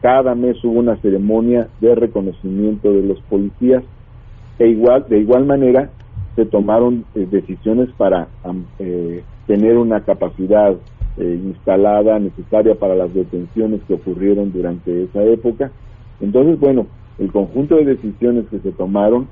[0.00, 3.82] cada mes hubo una ceremonia de reconocimiento de los policías
[4.58, 5.90] e igual de igual manera
[6.36, 8.28] se tomaron eh, decisiones para
[8.78, 10.74] eh, tener una capacidad
[11.18, 15.70] eh, instalada necesaria para las detenciones que ocurrieron durante esa época.
[16.20, 16.86] Entonces, bueno,
[17.18, 19.28] el conjunto de decisiones que se tomaron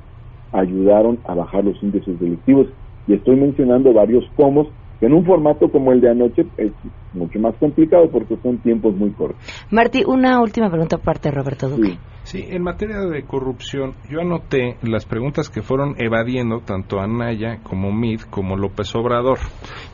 [0.52, 2.68] ayudaron a bajar los índices delictivos
[3.06, 4.68] y estoy mencionando varios comos
[5.00, 6.72] que en un formato como el de anoche es
[7.12, 9.38] mucho más complicado porque son tiempos muy cortos.
[9.70, 11.98] Martí, una última pregunta parte de Roberto Duque.
[12.24, 12.44] Sí.
[12.46, 18.20] en materia de corrupción, yo anoté las preguntas que fueron evadiendo tanto Anaya como Mid
[18.28, 19.38] como López Obrador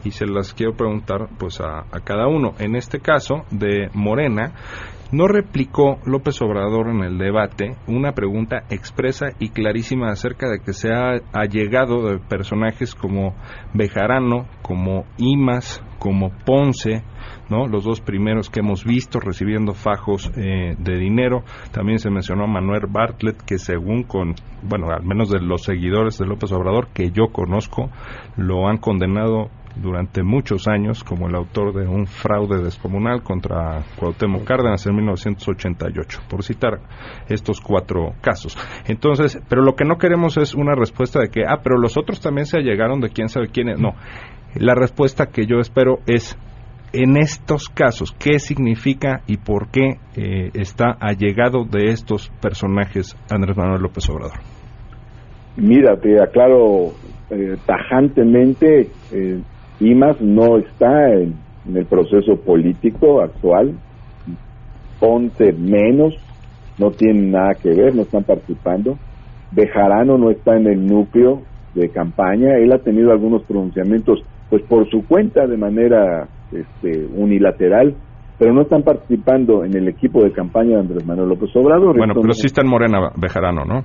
[0.04, 2.54] y se las quiero preguntar pues a, a cada uno.
[2.58, 4.52] En este caso de Morena,
[5.12, 10.72] no replicó López Obrador en el debate una pregunta expresa y clarísima acerca de que
[10.72, 13.34] se ha allegado de personajes como
[13.74, 17.02] Bejarano, como Imas, como Ponce,
[17.48, 17.66] ¿no?
[17.66, 21.44] Los dos primeros que hemos visto recibiendo fajos eh, de dinero.
[21.72, 26.18] También se mencionó a Manuel Bartlett, que según con, bueno, al menos de los seguidores
[26.18, 27.90] de López Obrador que yo conozco,
[28.36, 34.44] lo han condenado durante muchos años como el autor de un fraude descomunal contra Cuauhtémoc
[34.44, 36.80] Cárdenas en 1988, por citar
[37.28, 38.56] estos cuatro casos.
[38.86, 42.20] Entonces, pero lo que no queremos es una respuesta de que, ah, pero los otros
[42.20, 43.80] también se allegaron de quién sabe quién es.
[43.80, 43.94] No,
[44.54, 46.38] la respuesta que yo espero es,
[46.92, 53.56] en estos casos, ¿qué significa y por qué eh, está allegado de estos personajes Andrés
[53.56, 54.38] Manuel López Obrador?
[55.56, 56.92] Mira, te aclaro
[57.30, 59.40] eh, tajantemente, eh,
[59.80, 61.34] IMAS no está en,
[61.74, 63.74] el proceso político actual,
[65.00, 66.14] Ponce menos,
[66.78, 68.96] no tienen nada que ver, no están participando.
[69.50, 71.42] Bejarano no está en el núcleo
[71.74, 77.96] de campaña, él ha tenido algunos pronunciamientos pues por su cuenta de manera este, unilateral,
[78.38, 81.96] pero no están participando en el equipo de campaña de Andrés Manuel López Obrador.
[81.96, 83.84] Bueno, pero sí está en Morena Bejarano, ¿no?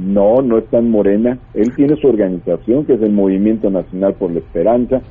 [0.00, 1.38] No, no está en Morena.
[1.52, 5.02] Él tiene su organización, que es el Movimiento Nacional por la Esperanza.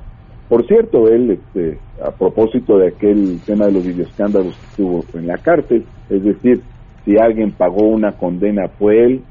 [0.48, 5.28] Por cierto, él, este, a propósito de aquel tema de los videoescándalos que estuvo en
[5.28, 6.62] la cárcel, es decir,
[7.06, 9.22] si alguien pagó una condena fue él,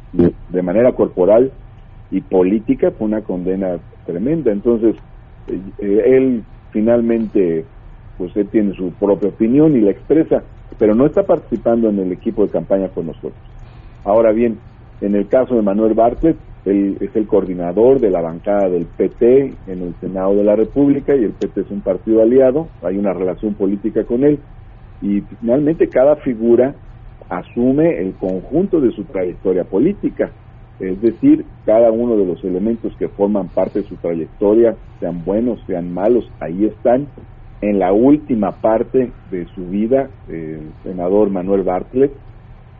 [0.48, 1.50] de manera corporal
[2.12, 4.52] y política, fue una condena tremenda.
[4.52, 4.94] Entonces,
[5.48, 7.64] eh, él finalmente,
[8.16, 10.44] pues él tiene su propia opinión y la expresa,
[10.78, 13.34] pero no está participando en el equipo de campaña con nosotros.
[14.04, 14.58] Ahora bien,
[15.00, 19.54] en el caso de Manuel Bartlett, él es el coordinador de la bancada del PT
[19.66, 23.12] en el Senado de la República y el PT es un partido aliado, hay una
[23.12, 24.38] relación política con él
[25.00, 26.74] y finalmente cada figura
[27.28, 30.30] asume el conjunto de su trayectoria política,
[30.80, 35.60] es decir, cada uno de los elementos que forman parte de su trayectoria, sean buenos,
[35.66, 37.08] sean malos, ahí están.
[37.60, 42.12] En la última parte de su vida, el senador Manuel Bartlett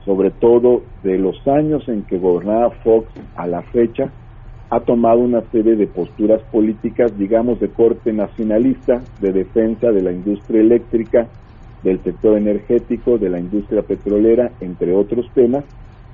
[0.09, 4.11] sobre todo de los años en que gobernaba Fox a la fecha,
[4.71, 10.11] ha tomado una serie de posturas políticas, digamos, de corte nacionalista, de defensa de la
[10.11, 11.29] industria eléctrica,
[11.83, 15.65] del sector energético, de la industria petrolera, entre otros temas,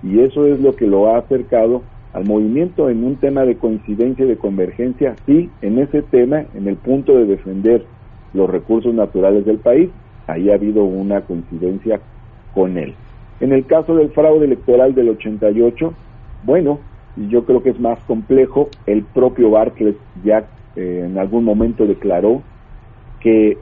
[0.02, 4.24] y eso es lo que lo ha acercado al movimiento en un tema de coincidencia
[4.24, 7.86] y de convergencia, sí, en ese tema, en el punto de defender
[8.32, 9.88] los recursos naturales del país,
[10.26, 12.00] ahí ha habido una coincidencia
[12.52, 12.96] con él.
[13.44, 15.92] En el caso del fraude electoral del 88,
[16.44, 16.78] bueno,
[17.28, 18.70] yo creo que es más complejo.
[18.86, 22.40] El propio Barclays ya eh, en algún momento declaró
[23.20, 23.56] que eh,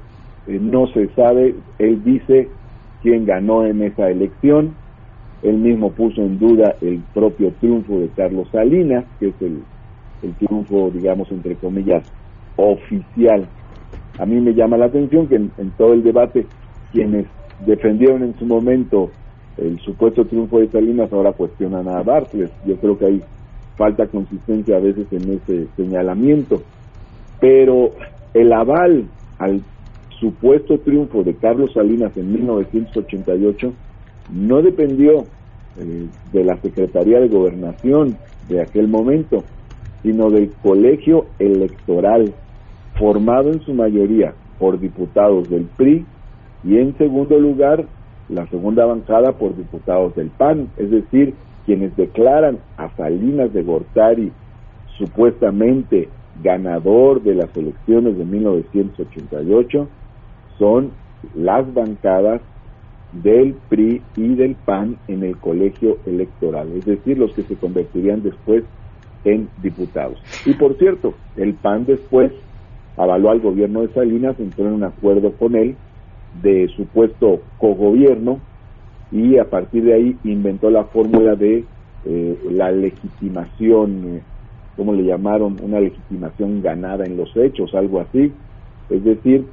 [0.46, 2.48] no se sabe, él dice
[3.02, 4.76] quién ganó en esa elección,
[5.42, 9.64] él mismo puso en duda el propio triunfo de Carlos Salinas, que es el
[10.38, 12.04] triunfo, digamos, entre comillas,
[12.54, 13.48] oficial.
[14.20, 16.46] A mí me llama la atención que en todo el debate
[16.92, 17.26] quienes
[17.66, 19.10] defendieron en su momento
[19.58, 22.50] el supuesto triunfo de Salinas ahora cuestionan a Bartlett.
[22.66, 23.22] Yo creo que hay
[23.76, 26.62] falta consistencia a veces en ese señalamiento.
[27.40, 27.92] Pero
[28.34, 29.04] el aval
[29.38, 29.62] al
[30.20, 33.72] supuesto triunfo de Carlos Salinas en 1988
[34.32, 35.24] no dependió
[35.78, 38.16] eh, de la Secretaría de Gobernación
[38.48, 39.44] de aquel momento,
[40.02, 42.32] sino del colegio electoral
[42.98, 46.04] formado en su mayoría por diputados del PRI
[46.64, 47.86] y en segundo lugar
[48.28, 51.34] la segunda bancada por diputados del PAN, es decir,
[51.66, 54.32] quienes declaran a Salinas de Gortari
[54.98, 56.08] supuestamente
[56.42, 59.88] ganador de las elecciones de 1988
[60.58, 60.90] son
[61.34, 62.40] las bancadas
[63.12, 68.22] del PRI y del PAN en el colegio electoral, es decir, los que se convertirían
[68.22, 68.64] después
[69.24, 70.20] en diputados.
[70.46, 72.32] Y por cierto, el PAN después
[72.96, 75.76] avaló al gobierno de Salinas, entró en un acuerdo con él
[76.40, 78.40] de supuesto cogobierno
[79.10, 81.64] y a partir de ahí inventó la fórmula de
[82.04, 84.22] eh, la legitimación, eh,
[84.76, 85.58] ¿cómo le llamaron?
[85.62, 88.32] Una legitimación ganada en los hechos, algo así.
[88.88, 89.46] Es decir,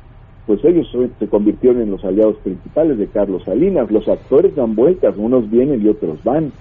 [0.47, 0.87] pues ellos
[1.19, 3.91] se convirtieron en los aliados principales de Carlos Salinas.
[3.91, 6.51] Los actores dan vueltas, unos vienen y otros van.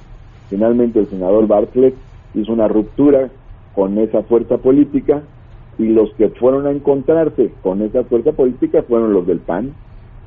[0.50, 1.94] Finalmente el senador Bartlett
[2.34, 3.30] hizo una ruptura
[3.74, 5.22] con esa fuerza política
[5.78, 9.72] y los que fueron a encontrarse con esa fuerza política fueron los del PAN,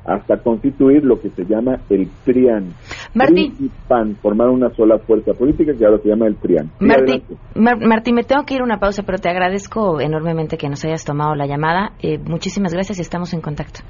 [0.04, 2.70] hasta constituir lo que se llama el PRIAN.
[3.14, 3.54] Martín.
[3.60, 6.70] y PAN formaron una sola fuerza política que ahora se llama el PRIAN.
[6.80, 7.22] Martín,
[7.54, 11.04] Martín, me tengo que ir a una pausa, pero te agradezco enormemente que nos hayas
[11.04, 11.92] tomado la llamada.
[12.02, 13.80] Eh, muchísimas gracias y estamos en contacto.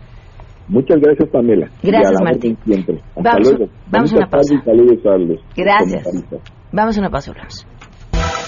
[0.69, 1.69] Muchas gracias, Pamela.
[1.83, 2.57] Gracias, Martín.
[2.65, 3.01] Siempre.
[3.17, 3.73] Hasta vamos, luego.
[3.91, 4.55] Vamos a una pausa.
[4.65, 6.25] Saludos a los Gracias.
[6.73, 7.67] Vamos a una pausa, hablamos.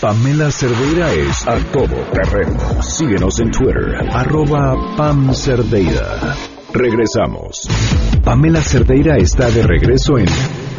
[0.01, 2.59] Pamela Cerdeira es a todo terreno.
[2.83, 6.35] Síguenos en Twitter, arroba Pam Cerdeira.
[6.75, 7.69] Regresamos.
[8.25, 10.27] Pamela Cerdeira está de regreso en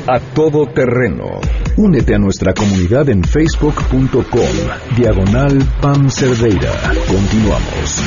[0.07, 1.39] A Todo Terreno.
[1.77, 6.73] Únete a nuestra comunidad en facebook.com, diagonal Pam Cerdeira.
[7.07, 8.01] Continuamos.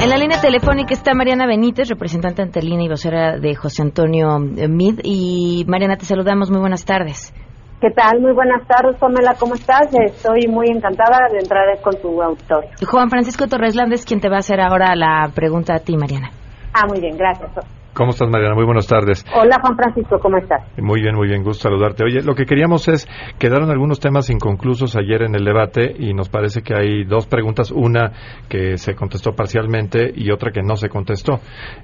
[0.00, 4.38] En la línea telefónica está Mariana Benítez, representante ante línea y vocera de José Antonio
[4.38, 5.00] Mid.
[5.04, 6.50] Y Mariana, te saludamos.
[6.50, 7.34] Muy buenas tardes.
[7.82, 8.20] ¿Qué tal?
[8.20, 9.88] Muy buenas tardes, Pamela, ¿cómo estás?
[9.92, 12.70] Estoy muy encantada de entrar con tu auditorio.
[12.88, 16.30] Juan Francisco Torres Landes, quien te va a hacer ahora la pregunta a ti, Mariana.
[16.72, 17.50] Ah, muy bien, gracias.
[17.94, 18.54] ¿Cómo estás, Mariana?
[18.54, 19.22] Muy buenas tardes.
[19.34, 20.62] Hola, Juan Francisco, ¿cómo estás?
[20.78, 22.04] Muy bien, muy bien, gusto saludarte.
[22.04, 23.06] Oye, lo que queríamos es,
[23.38, 27.70] quedaron algunos temas inconclusos ayer en el debate y nos parece que hay dos preguntas,
[27.70, 28.12] una
[28.48, 31.40] que se contestó parcialmente y otra que no se contestó.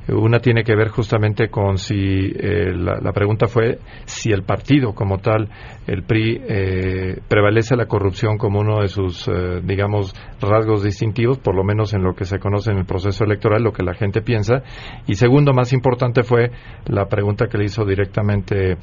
[0.09, 4.95] Una tiene que ver justamente con si, eh, la, la, pregunta fue si el partido
[4.95, 5.51] como tal,
[5.87, 11.55] el PRI, eh, prevalece la corrupción como uno de sus, eh, digamos, rasgos distintivos, por
[11.55, 14.23] lo menos en lo que se conoce en el proceso electoral, lo que la gente
[14.23, 14.63] piensa.
[15.07, 16.51] Y segundo, más importante, fue
[16.87, 18.77] la pregunta que le hizo directamente,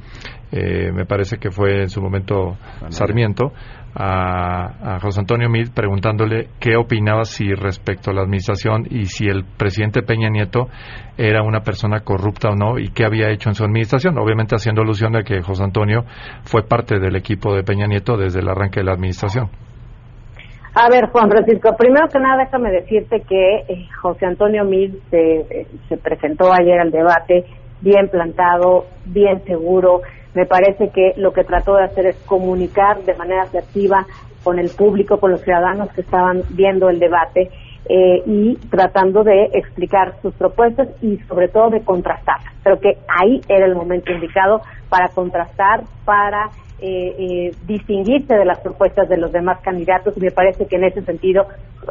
[0.51, 2.57] eh, me parece que fue en su momento
[2.89, 3.51] Sarmiento,
[3.97, 9.25] a, a, José Antonio Mid preguntándole qué opinaba si respecto a la administración y si
[9.25, 10.67] el presidente Peña Nieto
[11.17, 14.81] era una persona corrupta o no y qué había hecho en su administración, obviamente haciendo
[14.81, 16.03] alusión a que José Antonio
[16.43, 19.49] fue parte del equipo de Peña Nieto desde el arranque de la administración.
[20.77, 25.37] A ver, Juan Francisco, primero que nada déjame decirte que eh, José Antonio Mil se,
[25.37, 27.45] eh, se presentó ayer al debate
[27.79, 30.01] bien plantado, bien seguro.
[30.33, 34.05] Me parece que lo que trató de hacer es comunicar de manera asertiva
[34.43, 37.49] con el público, con los ciudadanos que estaban viendo el debate
[37.87, 42.53] eh, y tratando de explicar sus propuestas y sobre todo de contrastarlas.
[42.63, 44.59] Creo que ahí era el momento indicado
[44.89, 50.31] para contrastar, para eh, eh, distinguirse de las propuestas de los demás candidatos y me
[50.31, 51.47] parece que en ese sentido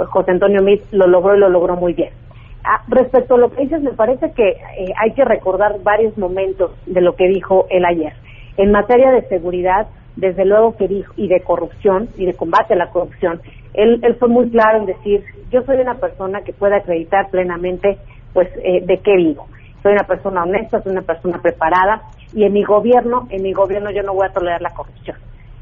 [0.08, 2.10] José Antonio Miz lo logró y lo logró muy bien.
[2.64, 6.72] Ah, respecto a lo que dices, me parece que eh, hay que recordar varios momentos
[6.86, 8.14] de lo que dijo él ayer.
[8.56, 12.76] En materia de seguridad, desde luego que dijo, y de corrupción, y de combate a
[12.76, 13.40] la corrupción,
[13.74, 17.98] él, él fue muy claro en decir, yo soy una persona que puede acreditar plenamente,
[18.32, 19.46] pues, eh, de qué vivo.
[19.82, 22.02] Soy una persona honesta, soy una persona preparada,
[22.34, 25.16] y en mi gobierno, en mi gobierno yo no voy a tolerar la corrupción.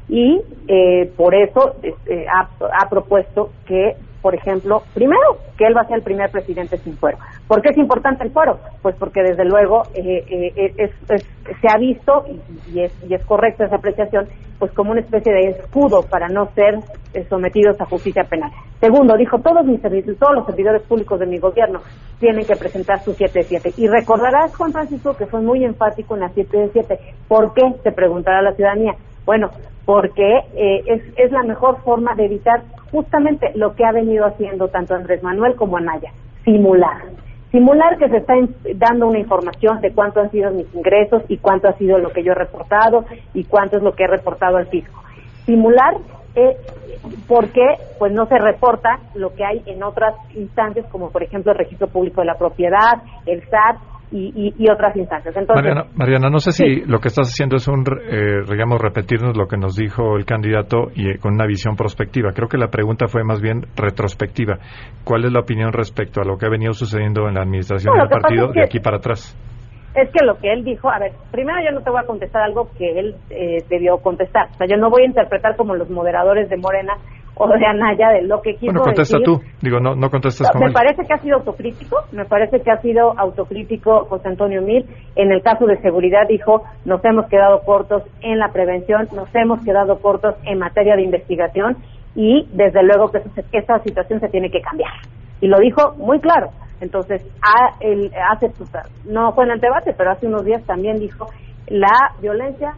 [0.09, 5.81] Y eh, por eso eh, ha, ha, propuesto que, por ejemplo, primero, que él va
[5.81, 7.17] a ser el primer presidente sin fuero.
[7.45, 8.57] ¿Por qué es importante el fuero?
[8.81, 12.25] Pues porque desde luego eh, eh es, se ha visto,
[12.73, 14.27] y, es, y es correcta esa apreciación,
[14.59, 16.75] pues como una especie de escudo para no ser
[17.13, 18.49] eh, sometidos a justicia penal.
[18.79, 21.81] Segundo, dijo, todos mis servicios, todos los servidores públicos de mi gobierno
[22.19, 23.73] tienen que presentar su 7 de 7.
[23.75, 26.99] Y recordarás, Juan Francisco, que fue muy enfático en la 7 de 7.
[27.27, 27.61] ¿Por qué?
[27.83, 28.93] Se preguntará la ciudadanía.
[29.25, 29.49] Bueno,
[29.85, 32.61] porque eh, es, es la mejor forma de evitar
[32.91, 36.11] justamente lo que ha venido haciendo tanto Andrés Manuel como Anaya,
[36.45, 37.01] simular.
[37.51, 38.33] Simular que se está
[38.75, 42.23] dando una información de cuánto han sido mis ingresos y cuánto ha sido lo que
[42.23, 45.03] yo he reportado y cuánto es lo que he reportado al fisco.
[45.45, 45.97] Simular
[46.35, 46.57] eh,
[47.27, 51.57] porque pues no se reporta lo que hay en otras instancias como por ejemplo el
[51.57, 53.77] registro público de la propiedad, el SAT
[54.13, 55.35] y, y, otras instancias.
[55.35, 59.35] Entonces, Mariana, Mariana no sé si lo que estás haciendo es un, eh, digamos, repetirnos
[59.35, 62.31] lo que nos dijo el candidato y eh, con una visión prospectiva.
[62.33, 64.59] Creo que la pregunta fue más bien retrospectiva.
[65.03, 68.09] ¿Cuál es la opinión respecto a lo que ha venido sucediendo en la administración del
[68.09, 69.35] partido de aquí para atrás?
[69.95, 72.41] Es que lo que él dijo, a ver, primero yo no te voy a contestar
[72.41, 74.47] algo que él eh, debió contestar.
[74.51, 76.93] O sea, yo no voy a interpretar como los moderadores de Morena
[77.35, 79.41] o de Anaya de lo que quiso Bueno, contesta tú.
[79.61, 83.17] Digo, no, no contestas Me parece que ha sido autocrítico, me parece que ha sido
[83.17, 84.85] autocrítico José Antonio Mil.
[85.15, 89.63] En el caso de seguridad dijo, nos hemos quedado cortos en la prevención, nos hemos
[89.63, 91.77] quedado cortos en materia de investigación
[92.15, 93.21] y desde luego que
[93.57, 94.93] esa situación se tiene que cambiar.
[95.41, 96.49] Y lo dijo muy claro.
[96.79, 98.51] Entonces, hace,
[99.05, 101.27] no fue en el debate, pero hace unos días también dijo,
[101.67, 102.73] la violencia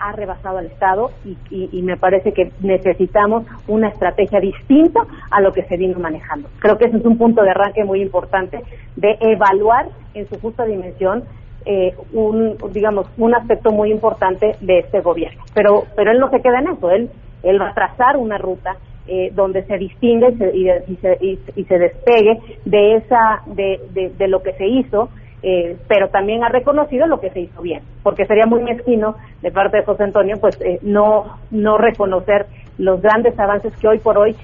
[0.00, 1.10] ha rebasado al Estado
[1.50, 6.48] y, me parece que necesitamos una estrategia distinta a lo que se vino manejando.
[6.58, 8.60] Creo que ese es un punto de arranque muy importante
[8.96, 11.24] de evaluar en su justa dimensión
[11.66, 15.42] eh, un, digamos, un aspecto muy importante de este gobierno.
[15.54, 17.10] Pero, pero él no se queda en eso, él,
[17.42, 18.76] él va a trazar una ruta
[19.06, 24.52] eh, donde se distingue y se, y, se, despegue de esa de, de lo que
[24.52, 25.10] se hizo
[25.42, 29.50] eh, pero también ha reconocido lo que se hizo bien, porque sería muy mezquino de
[29.50, 32.46] parte de José Antonio, pues eh, no no reconocer
[32.78, 34.36] los grandes avances que hoy por hoy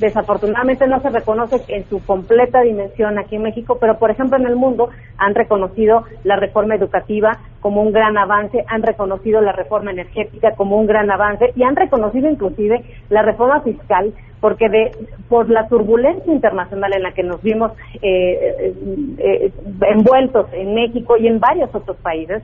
[0.00, 4.46] desafortunadamente no se reconoce en su completa dimensión aquí en México, pero por ejemplo en
[4.46, 4.88] el mundo
[5.18, 10.76] han reconocido la reforma educativa como un gran avance, han reconocido la reforma energética como
[10.76, 14.90] un gran avance y han reconocido inclusive la reforma fiscal porque de
[15.28, 17.72] por la turbulencia internacional en la que nos vimos
[18.02, 18.74] eh, eh,
[19.18, 19.52] eh,
[19.92, 22.42] envueltos en México y en varios otros países,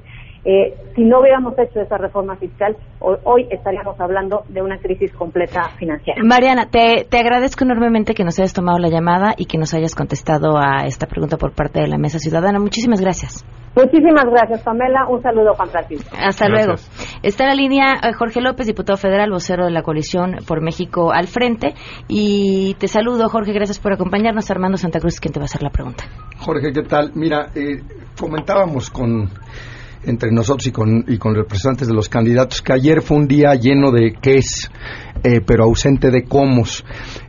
[0.95, 6.23] si no hubiéramos hecho esa reforma fiscal, hoy, estaríamos hablando de una crisis completa financiera.
[6.23, 9.97] Mariana, te, te, agradezco enormemente que nos hayas tomado la llamada y que nos hayas
[9.97, 12.61] contestado a esta pregunta por parte de la Mesa Ciudadana.
[12.61, 13.45] Muchísimas gracias.
[13.77, 15.07] Muchísimas gracias, Pamela.
[15.07, 16.17] Un saludo, Juan Francisco.
[16.19, 16.77] Hasta luego.
[17.23, 21.13] Está en la línea eh, Jorge López, diputado federal, vocero de la coalición por México
[21.13, 21.75] al frente.
[22.09, 23.53] Y te saludo, Jorge.
[23.53, 24.51] Gracias por acompañarnos.
[24.51, 26.05] Armando Santa Cruz, quien te va a hacer la pregunta.
[26.39, 27.13] Jorge, ¿qué tal?
[27.15, 27.83] Mira, eh,
[28.19, 29.29] comentábamos con
[30.05, 33.55] entre nosotros y con, y con representantes de los candidatos, que ayer fue un día
[33.55, 34.71] lleno de qué es,
[35.23, 36.65] eh, pero ausente de cómo.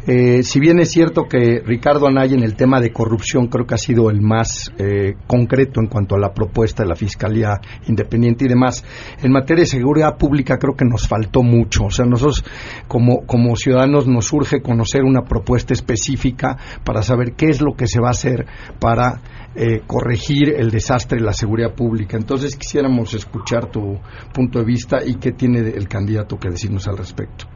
[0.05, 3.75] Eh, si bien es cierto que Ricardo Anaya en el tema de corrupción creo que
[3.75, 8.45] ha sido el más eh, concreto en cuanto a la propuesta de la Fiscalía Independiente
[8.45, 8.85] y demás,
[9.21, 11.85] en materia de seguridad pública creo que nos faltó mucho.
[11.85, 12.45] O sea, nosotros
[12.87, 17.87] como, como ciudadanos nos urge conocer una propuesta específica para saber qué es lo que
[17.87, 18.45] se va a hacer
[18.79, 19.21] para
[19.55, 22.15] eh, corregir el desastre de la seguridad pública.
[22.15, 23.97] Entonces quisiéramos escuchar tu
[24.33, 27.47] punto de vista y qué tiene el candidato que decirnos al respecto.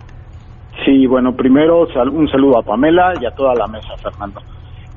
[0.86, 4.42] Sí, bueno, primero un saludo a Pamela y a toda la mesa, Fernando.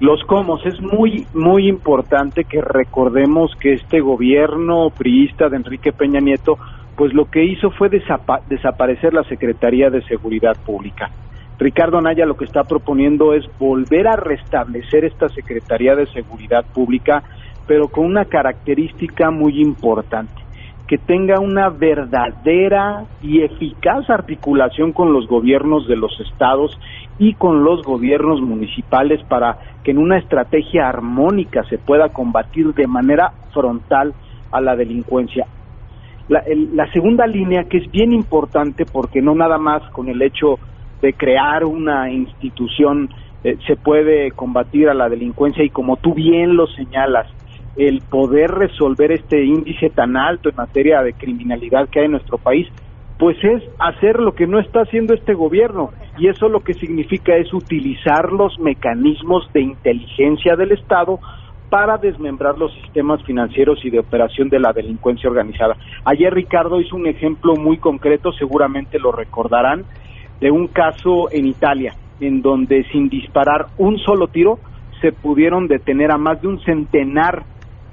[0.01, 6.20] Los cómo, es muy, muy importante que recordemos que este gobierno priista de Enrique Peña
[6.20, 6.59] Nieto,
[6.97, 11.11] pues lo que hizo fue desaparecer la Secretaría de Seguridad Pública.
[11.59, 17.22] Ricardo Anaya lo que está proponiendo es volver a restablecer esta Secretaría de Seguridad Pública,
[17.66, 20.43] pero con una característica muy importante,
[20.87, 26.78] que tenga una verdadera y eficaz articulación con los gobiernos de los estados
[27.18, 32.87] y con los gobiernos municipales para que en una estrategia armónica se pueda combatir de
[32.87, 34.12] manera frontal
[34.51, 35.47] a la delincuencia.
[36.28, 40.59] La, la segunda línea, que es bien importante porque no nada más con el hecho
[41.01, 43.11] de crear una institución
[43.45, 47.26] eh, se puede combatir a la delincuencia y como tú bien lo señalas,
[47.77, 52.39] el poder resolver este índice tan alto en materia de criminalidad que hay en nuestro
[52.39, 52.68] país,
[53.18, 57.37] pues es hacer lo que no está haciendo este gobierno y eso lo que significa
[57.37, 61.18] es utilizar los mecanismos de inteligencia del Estado
[61.70, 65.77] para desmembrar los sistemas financieros y de operación de la delincuencia organizada.
[66.05, 69.85] Ayer Ricardo hizo un ejemplo muy concreto, seguramente lo recordarán,
[70.41, 74.59] de un caso en Italia, en donde sin disparar un solo tiro
[75.01, 77.43] se pudieron detener a más de un centenar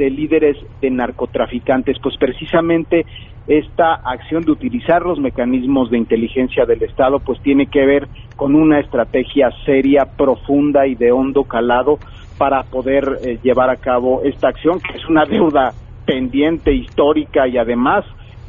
[0.01, 1.97] de líderes de narcotraficantes.
[2.01, 3.05] Pues precisamente
[3.45, 8.55] esta acción de utilizar los mecanismos de inteligencia del Estado pues tiene que ver con
[8.55, 11.99] una estrategia seria, profunda y de hondo calado
[12.39, 15.71] para poder eh, llevar a cabo esta acción, que es una deuda
[16.03, 18.03] pendiente, histórica y además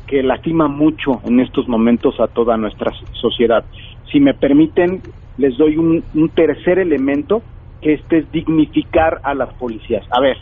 [0.06, 3.62] que lastima mucho en estos momentos a toda nuestra sociedad.
[4.10, 5.02] Si me permiten,
[5.36, 6.02] les doy un,
[6.34, 7.42] tercer elemento,
[7.82, 10.04] que este es dignificar a las policías.
[10.10, 10.38] A ver,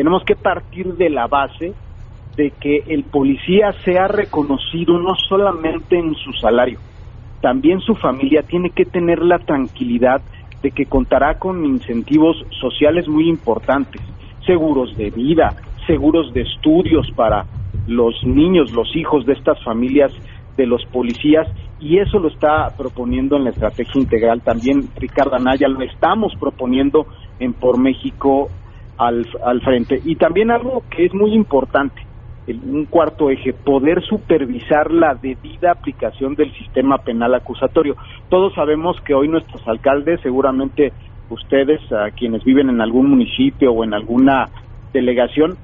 [0.00, 1.74] tenemos que partir de la base
[2.34, 6.78] de que el policía sea reconocido no solamente en su salario,
[7.42, 10.22] también su familia tiene que tener la tranquilidad
[10.62, 14.00] de que contará con incentivos sociales muy importantes,
[14.46, 15.54] seguros de vida,
[15.86, 17.44] seguros de estudios para
[17.86, 20.12] los niños, los hijos de estas familias
[20.56, 21.46] de los policías
[21.78, 27.06] y eso lo está proponiendo en la estrategia integral también Ricardo Anaya, lo estamos proponiendo
[27.38, 28.48] en Por México
[29.00, 30.00] al, frente.
[30.04, 32.02] Y también algo que es muy importante,
[32.46, 37.96] un cuarto eje, poder supervisar la debida aplicación del sistema penal acusatorio.
[38.28, 40.92] Todos sabemos que hoy nuestros alcaldes, seguramente
[41.30, 41.80] ustedes,
[42.18, 44.48] quienes viven en algún municipio o en alguna
[44.92, 45.56] delegación,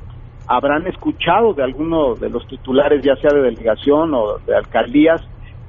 [0.46, 5.20] habrán escuchado de alguno de los titulares, ya sea de delegación o de alcaldías,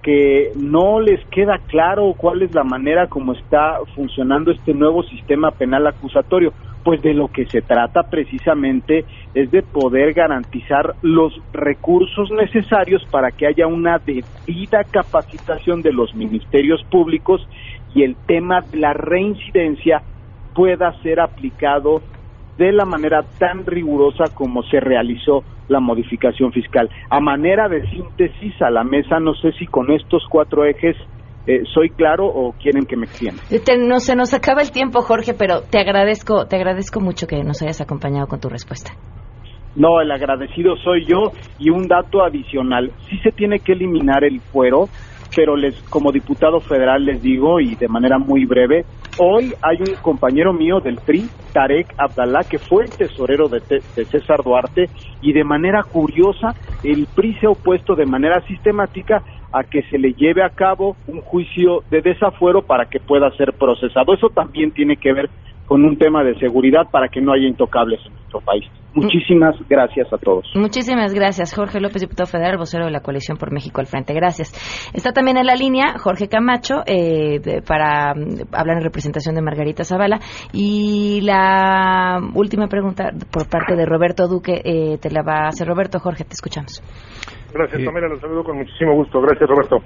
[0.04, 5.52] que no les queda claro cuál es la manera como está funcionando este nuevo sistema
[5.52, 6.54] penal acusatorio.
[6.88, 13.32] Pues de lo que se trata precisamente es de poder garantizar los recursos necesarios para
[13.32, 17.46] que haya una debida capacitación de los ministerios públicos
[17.94, 20.02] y el tema de la reincidencia
[20.56, 22.02] pueda ser aplicado
[22.58, 26.90] de la manera tan rigurosa como se realizó la modificación fiscal.
[27.10, 30.96] A manera de síntesis a la mesa, no sé si con estos cuatro ejes
[31.48, 33.42] eh, soy claro o quieren que me extienda.
[33.80, 37.62] no se nos acaba el tiempo, Jorge, pero te agradezco, te agradezco mucho que nos
[37.62, 38.92] hayas acompañado con tu respuesta.
[39.76, 44.42] No, el agradecido soy yo y un dato adicional, sí se tiene que eliminar el
[44.42, 44.90] fuero
[45.36, 48.86] pero les, como diputado federal les digo, y de manera muy breve,
[49.20, 53.62] hoy hay un compañero mío del PRI, Tarek Abdalá, que fue el tesorero de,
[53.96, 54.90] de César Duarte,
[55.22, 59.22] y de manera curiosa, el PRI se ha opuesto de manera sistemática
[59.52, 63.54] a que se le lleve a cabo un juicio de desafuero para que pueda ser
[63.54, 64.14] procesado.
[64.14, 65.30] Eso también tiene que ver
[65.68, 68.66] con un tema de seguridad para que no haya intocables en nuestro país.
[68.94, 70.46] Muchísimas gracias a todos.
[70.56, 74.14] Muchísimas gracias, Jorge López, diputado federal, vocero de la Coalición por México al Frente.
[74.14, 74.54] Gracias.
[74.94, 79.84] Está también en la línea Jorge Camacho eh, para mm, hablar en representación de Margarita
[79.84, 80.20] Zavala.
[80.52, 85.68] Y la última pregunta por parte de Roberto Duque eh, te la va a hacer
[85.68, 86.00] Roberto.
[86.00, 86.82] Jorge, te escuchamos.
[87.54, 88.08] Gracias, Pamela.
[88.08, 89.22] Los saludo con muchísimo gusto.
[89.22, 89.84] Gracias, Roberto.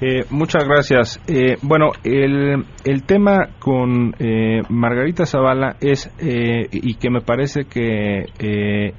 [0.00, 1.20] Eh, muchas gracias.
[1.26, 8.26] Eh, bueno, el, el, tema con eh, Margarita Zavala es, y que me parece que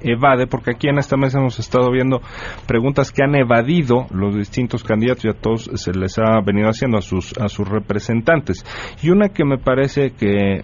[0.02, 2.20] evade, porque aquí en esta mesa hemos estado viendo
[2.66, 6.98] preguntas que han evadido los distintos candidatos y a todos se les ha venido haciendo
[6.98, 8.64] a sus, a sus representantes.
[9.02, 10.60] Y una que me parece que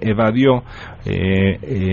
[0.00, 0.62] evadió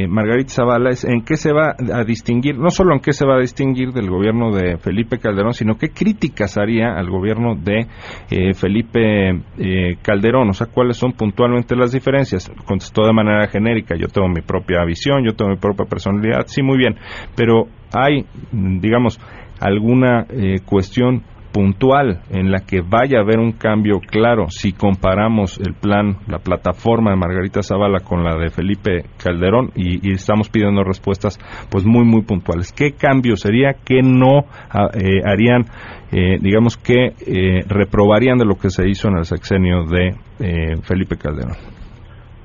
[0.08, 3.36] Margarita Zavala es en qué se va a distinguir, no solo en qué se va
[3.36, 7.88] a distinguir del gobierno de Felipe Calderón, sino qué críticas haría al gobierno de
[8.30, 12.50] eh, Felipe eh, Calderón, o sea, cuáles son puntualmente las diferencias.
[12.66, 16.62] Contestó de manera genérica, yo tengo mi propia visión, yo tengo mi propia personalidad, sí,
[16.62, 16.96] muy bien,
[17.36, 19.20] pero hay, digamos,
[19.60, 21.24] alguna eh, cuestión
[21.56, 26.40] puntual en la que vaya a haber un cambio claro si comparamos el plan, la
[26.40, 31.40] plataforma de Margarita Zavala con la de Felipe Calderón y, estamos pidiendo respuestas
[31.72, 32.74] pues muy muy puntuales.
[32.74, 33.72] ¿Qué cambio sería?
[33.86, 35.64] ¿Qué no ah, eh, harían?
[36.12, 40.14] Eh, digamos que eh, reprobarían de lo que se hizo en el sexenio de
[40.84, 41.85] Felipe Calderón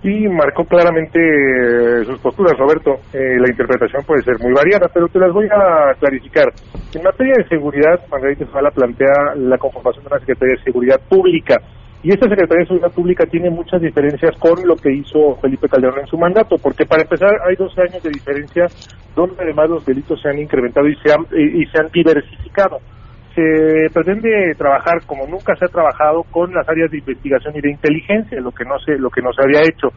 [0.03, 3.01] y marcó claramente eh, sus posturas, Roberto.
[3.13, 6.47] Eh, la interpretación puede ser muy variada, pero te las voy a clarificar.
[6.95, 11.57] En materia de seguridad, Margarita Zavala plantea la conformación de una Secretaría de Seguridad Pública.
[12.03, 16.01] Y esta Secretaría de Seguridad Pública tiene muchas diferencias con lo que hizo Felipe Calderón
[16.01, 18.67] en su mandato, porque para empezar hay 12 años de diferencia
[19.15, 22.79] donde además los delitos se han incrementado y se han, y se han diversificado
[23.41, 27.71] se pretende trabajar como nunca se ha trabajado con las áreas de investigación y de
[27.71, 29.89] inteligencia, lo que no se lo que no se había hecho,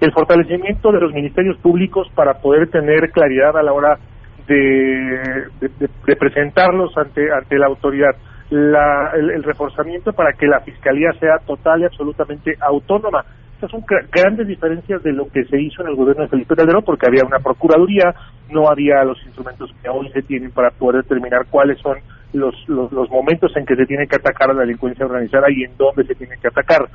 [0.00, 3.98] el fortalecimiento de los ministerios públicos para poder tener claridad a la hora
[4.46, 8.10] de, de, presentarlos ante ante la autoridad,
[8.50, 13.24] la, el, reforzamiento para que la fiscalía sea total y absolutamente autónoma.
[13.54, 16.82] Estas son grandes diferencias de lo que se hizo en el gobierno de Felipe Calderón,
[16.84, 18.12] porque había una procuraduría,
[18.50, 21.98] no había los instrumentos que hoy se tienen para poder determinar cuáles son
[22.32, 25.76] los, los, momentos en que se tiene que atacar a la delincuencia organizada y en
[25.76, 26.88] dónde se tiene que atacar.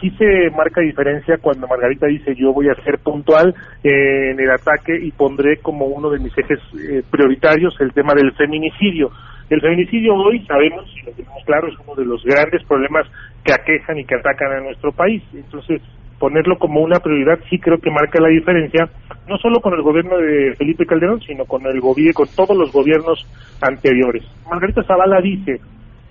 [0.00, 4.98] Sí se marca diferencia cuando Margarita dice yo voy a ser puntual en el ataque
[5.00, 9.10] y pondré como uno de mis ejes eh, prioritarios el tema del feminicidio.
[9.50, 13.06] El feminicidio hoy sabemos, y lo tenemos claro, es uno de los grandes problemas
[13.44, 15.22] que aquejan y que atacan a nuestro país.
[15.34, 15.82] Entonces,
[16.18, 18.88] ponerlo como una prioridad sí creo que marca la diferencia,
[19.28, 22.72] no solo con el gobierno de Felipe Calderón, sino con el gobierno, con todos los
[22.72, 23.26] gobiernos
[23.60, 24.24] anteriores.
[24.48, 25.60] Margarita Zavala dice,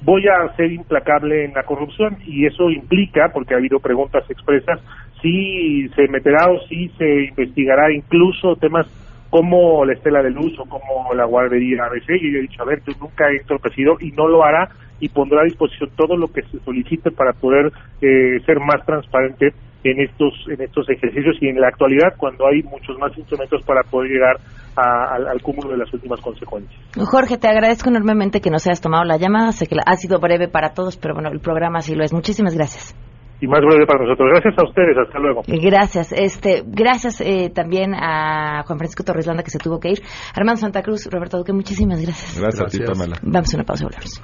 [0.02, 4.80] voy a ser implacable en la corrupción y eso implica, porque ha habido preguntas expresas,
[5.22, 8.88] si se meterá o si se investigará incluso temas
[9.30, 12.66] como la Estela de Luz o como la guardería ABC, y yo he dicho, a
[12.66, 16.28] ver, tú nunca he entorpecido y no lo hará y pondrá a disposición todo lo
[16.32, 19.54] que se solicite para poder eh, ser más transparente
[19.84, 23.82] en estos en estos ejercicios y en la actualidad cuando hay muchos más instrumentos para
[23.84, 24.38] poder llegar
[24.76, 26.80] al, cúmulo de las últimas consecuencias.
[26.98, 29.52] Jorge, te agradezco enormemente que nos hayas tomado la llamada.
[29.52, 32.12] Sé que ha sido breve para todos, pero bueno, el programa sí lo es.
[32.12, 32.96] Muchísimas gracias
[33.44, 34.30] y más breve para nosotros.
[34.32, 35.42] Gracias a ustedes, hasta luego.
[35.46, 40.02] Gracias, este, gracias eh, también a Juan Francisco Torres Landa que se tuvo que ir.
[40.34, 42.40] Armando Santa Cruz, Roberto Duque, muchísimas gracias.
[42.40, 43.18] Gracias, a ti, Pamela.
[43.22, 44.22] Vamos a una pausa, volvemos.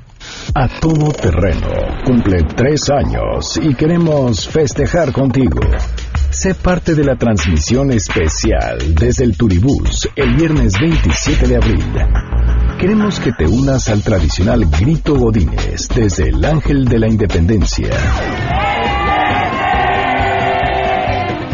[0.55, 1.67] A todo terreno,
[2.05, 5.59] cumple tres años y queremos festejar contigo.
[6.29, 11.83] Sé parte de la transmisión especial desde el Turibús el viernes 27 de abril.
[12.79, 17.89] Queremos que te unas al tradicional grito Godínez desde el Ángel de la Independencia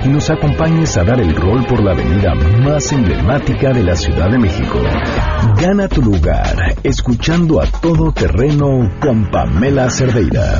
[0.06, 4.30] y nos acompañes a dar el rol por la avenida más emblemática de la Ciudad
[4.30, 4.80] de México.
[5.60, 10.60] Gana tu lugar escuchando a todo terreno con Pamela Cerdeira.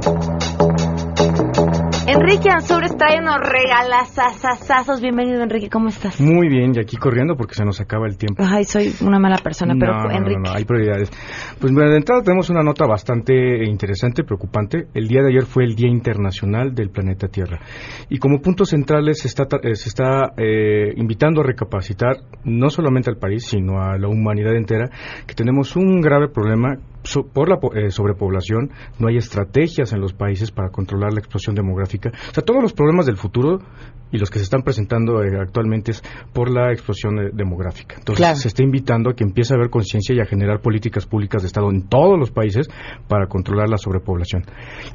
[2.13, 4.99] Enrique Ansures trae unos regalazazazazos.
[4.99, 5.69] Bienvenido, Enrique.
[5.69, 6.19] ¿Cómo estás?
[6.19, 8.43] Muy bien, y aquí corriendo porque se nos acaba el tiempo.
[8.45, 10.41] Ay, soy una mala persona, pero no, Enrique.
[10.43, 11.09] No, no, hay prioridades.
[11.57, 14.87] Pues bueno, de entrada tenemos una nota bastante interesante, preocupante.
[14.93, 17.61] El día de ayer fue el Día Internacional del Planeta Tierra.
[18.09, 23.09] Y como puntos centrales se está, eh, se está eh, invitando a recapacitar no solamente
[23.09, 24.89] al país, sino a la humanidad entera,
[25.25, 26.77] que tenemos un grave problema
[27.33, 32.00] por la eh, sobrepoblación, no hay estrategias en los países para controlar la explosión demográfica.
[32.09, 33.59] O sea, todos los problemas del futuro
[34.11, 37.95] y los que se están presentando eh, actualmente es por la explosión eh, demográfica.
[37.97, 41.41] Entonces, se está invitando a que empiece a haber conciencia y a generar políticas públicas
[41.41, 42.67] de Estado en todos los países
[43.07, 44.43] para controlar la sobrepoblación.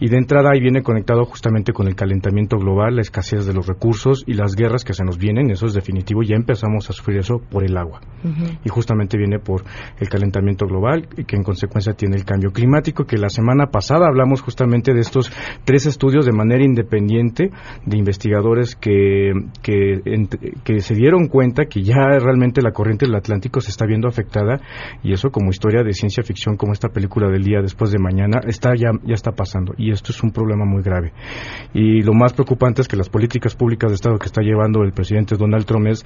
[0.01, 3.67] Y de entrada ahí viene conectado justamente con el calentamiento global, la escasez de los
[3.67, 7.19] recursos y las guerras que se nos vienen, eso es definitivo, ya empezamos a sufrir
[7.19, 8.01] eso por el agua.
[8.65, 9.63] Y justamente viene por
[10.01, 14.07] el calentamiento global y que en consecuencia tiene el cambio climático, que la semana pasada
[14.09, 15.31] hablamos justamente de estos
[15.65, 19.33] tres estudios de manera independiente de investigadores que,
[19.63, 20.01] que,
[20.65, 24.61] que se dieron cuenta que ya realmente la corriente del Atlántico se está viendo afectada
[25.03, 28.41] y eso como historia de ciencia ficción, como esta película del día después de mañana,
[28.47, 31.13] está ya, ya está pasando y esto es un problema muy grave.
[31.75, 34.93] Y lo más preocupante es que las políticas públicas de Estado que está llevando el
[34.93, 36.05] presidente Donald Trump es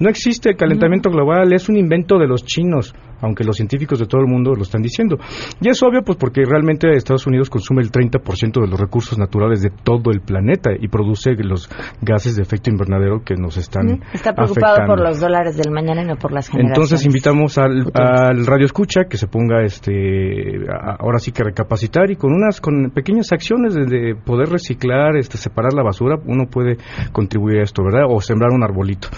[0.00, 4.06] no existe el calentamiento global, es un invento de los chinos, aunque los científicos de
[4.06, 5.18] todo el mundo lo están diciendo.
[5.60, 9.62] Y es obvio, pues porque realmente Estados Unidos consume el 30% de los recursos naturales
[9.62, 11.68] de todo el planeta y produce los
[12.00, 16.06] gases de efecto invernadero que nos están Está preocupado por los dólares del mañana y
[16.06, 16.76] no por las generaciones.
[16.76, 20.58] Entonces invitamos al, al, radio escucha que se ponga, este,
[21.00, 25.38] ahora sí que recapacitar y con unas, con pequeñas acciones de, de poder reciclar, este,
[25.38, 26.76] separar la basura, uno puede
[27.12, 28.04] contribuir a esto, ¿verdad?
[28.08, 29.08] O sembrar un arbolito.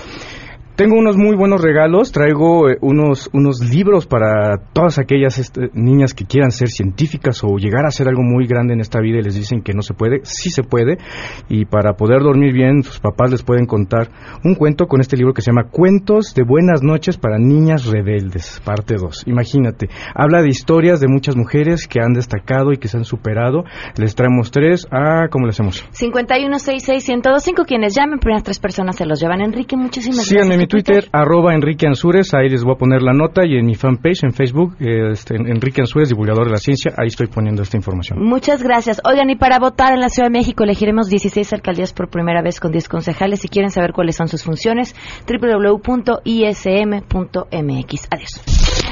[0.76, 6.14] Tengo unos muy buenos regalos, traigo eh, unos, unos libros para todas aquellas este, niñas
[6.14, 9.22] que quieran ser científicas o llegar a hacer algo muy grande en esta vida y
[9.22, 10.98] les dicen que no se puede, sí se puede,
[11.48, 14.10] y para poder dormir bien, sus papás les pueden contar
[14.44, 18.62] un cuento con este libro que se llama Cuentos de Buenas Noches para Niñas Rebeldes,
[18.64, 19.24] parte 2.
[19.26, 23.64] Imagínate, habla de historias de muchas mujeres que han destacado y que se han superado.
[23.96, 24.86] Les traemos tres.
[24.90, 25.84] Ah, ¿cómo le hacemos?
[25.90, 27.04] 5166
[27.66, 29.40] quienes llamen, primeras tres personas se los llevan.
[29.40, 30.59] Enrique, muchísimas Síganme gracias.
[30.60, 33.74] Mi Twitter, arroba Enrique Ansures, ahí les voy a poner la nota y en mi
[33.74, 38.22] fanpage en Facebook, este, Enrique Ansures, divulgador de la ciencia, ahí estoy poniendo esta información.
[38.22, 39.00] Muchas gracias.
[39.04, 42.60] Oigan, y para votar en la Ciudad de México elegiremos 16 alcaldías por primera vez
[42.60, 43.40] con 10 concejales.
[43.40, 44.94] Si quieren saber cuáles son sus funciones,
[45.26, 45.80] www.ism.mx.
[48.10, 48.90] Adiós.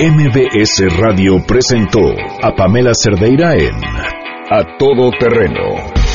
[0.00, 2.00] MBS Radio presentó
[2.42, 3.74] a Pamela Cerdeira en
[4.50, 6.07] A Todo Terreno.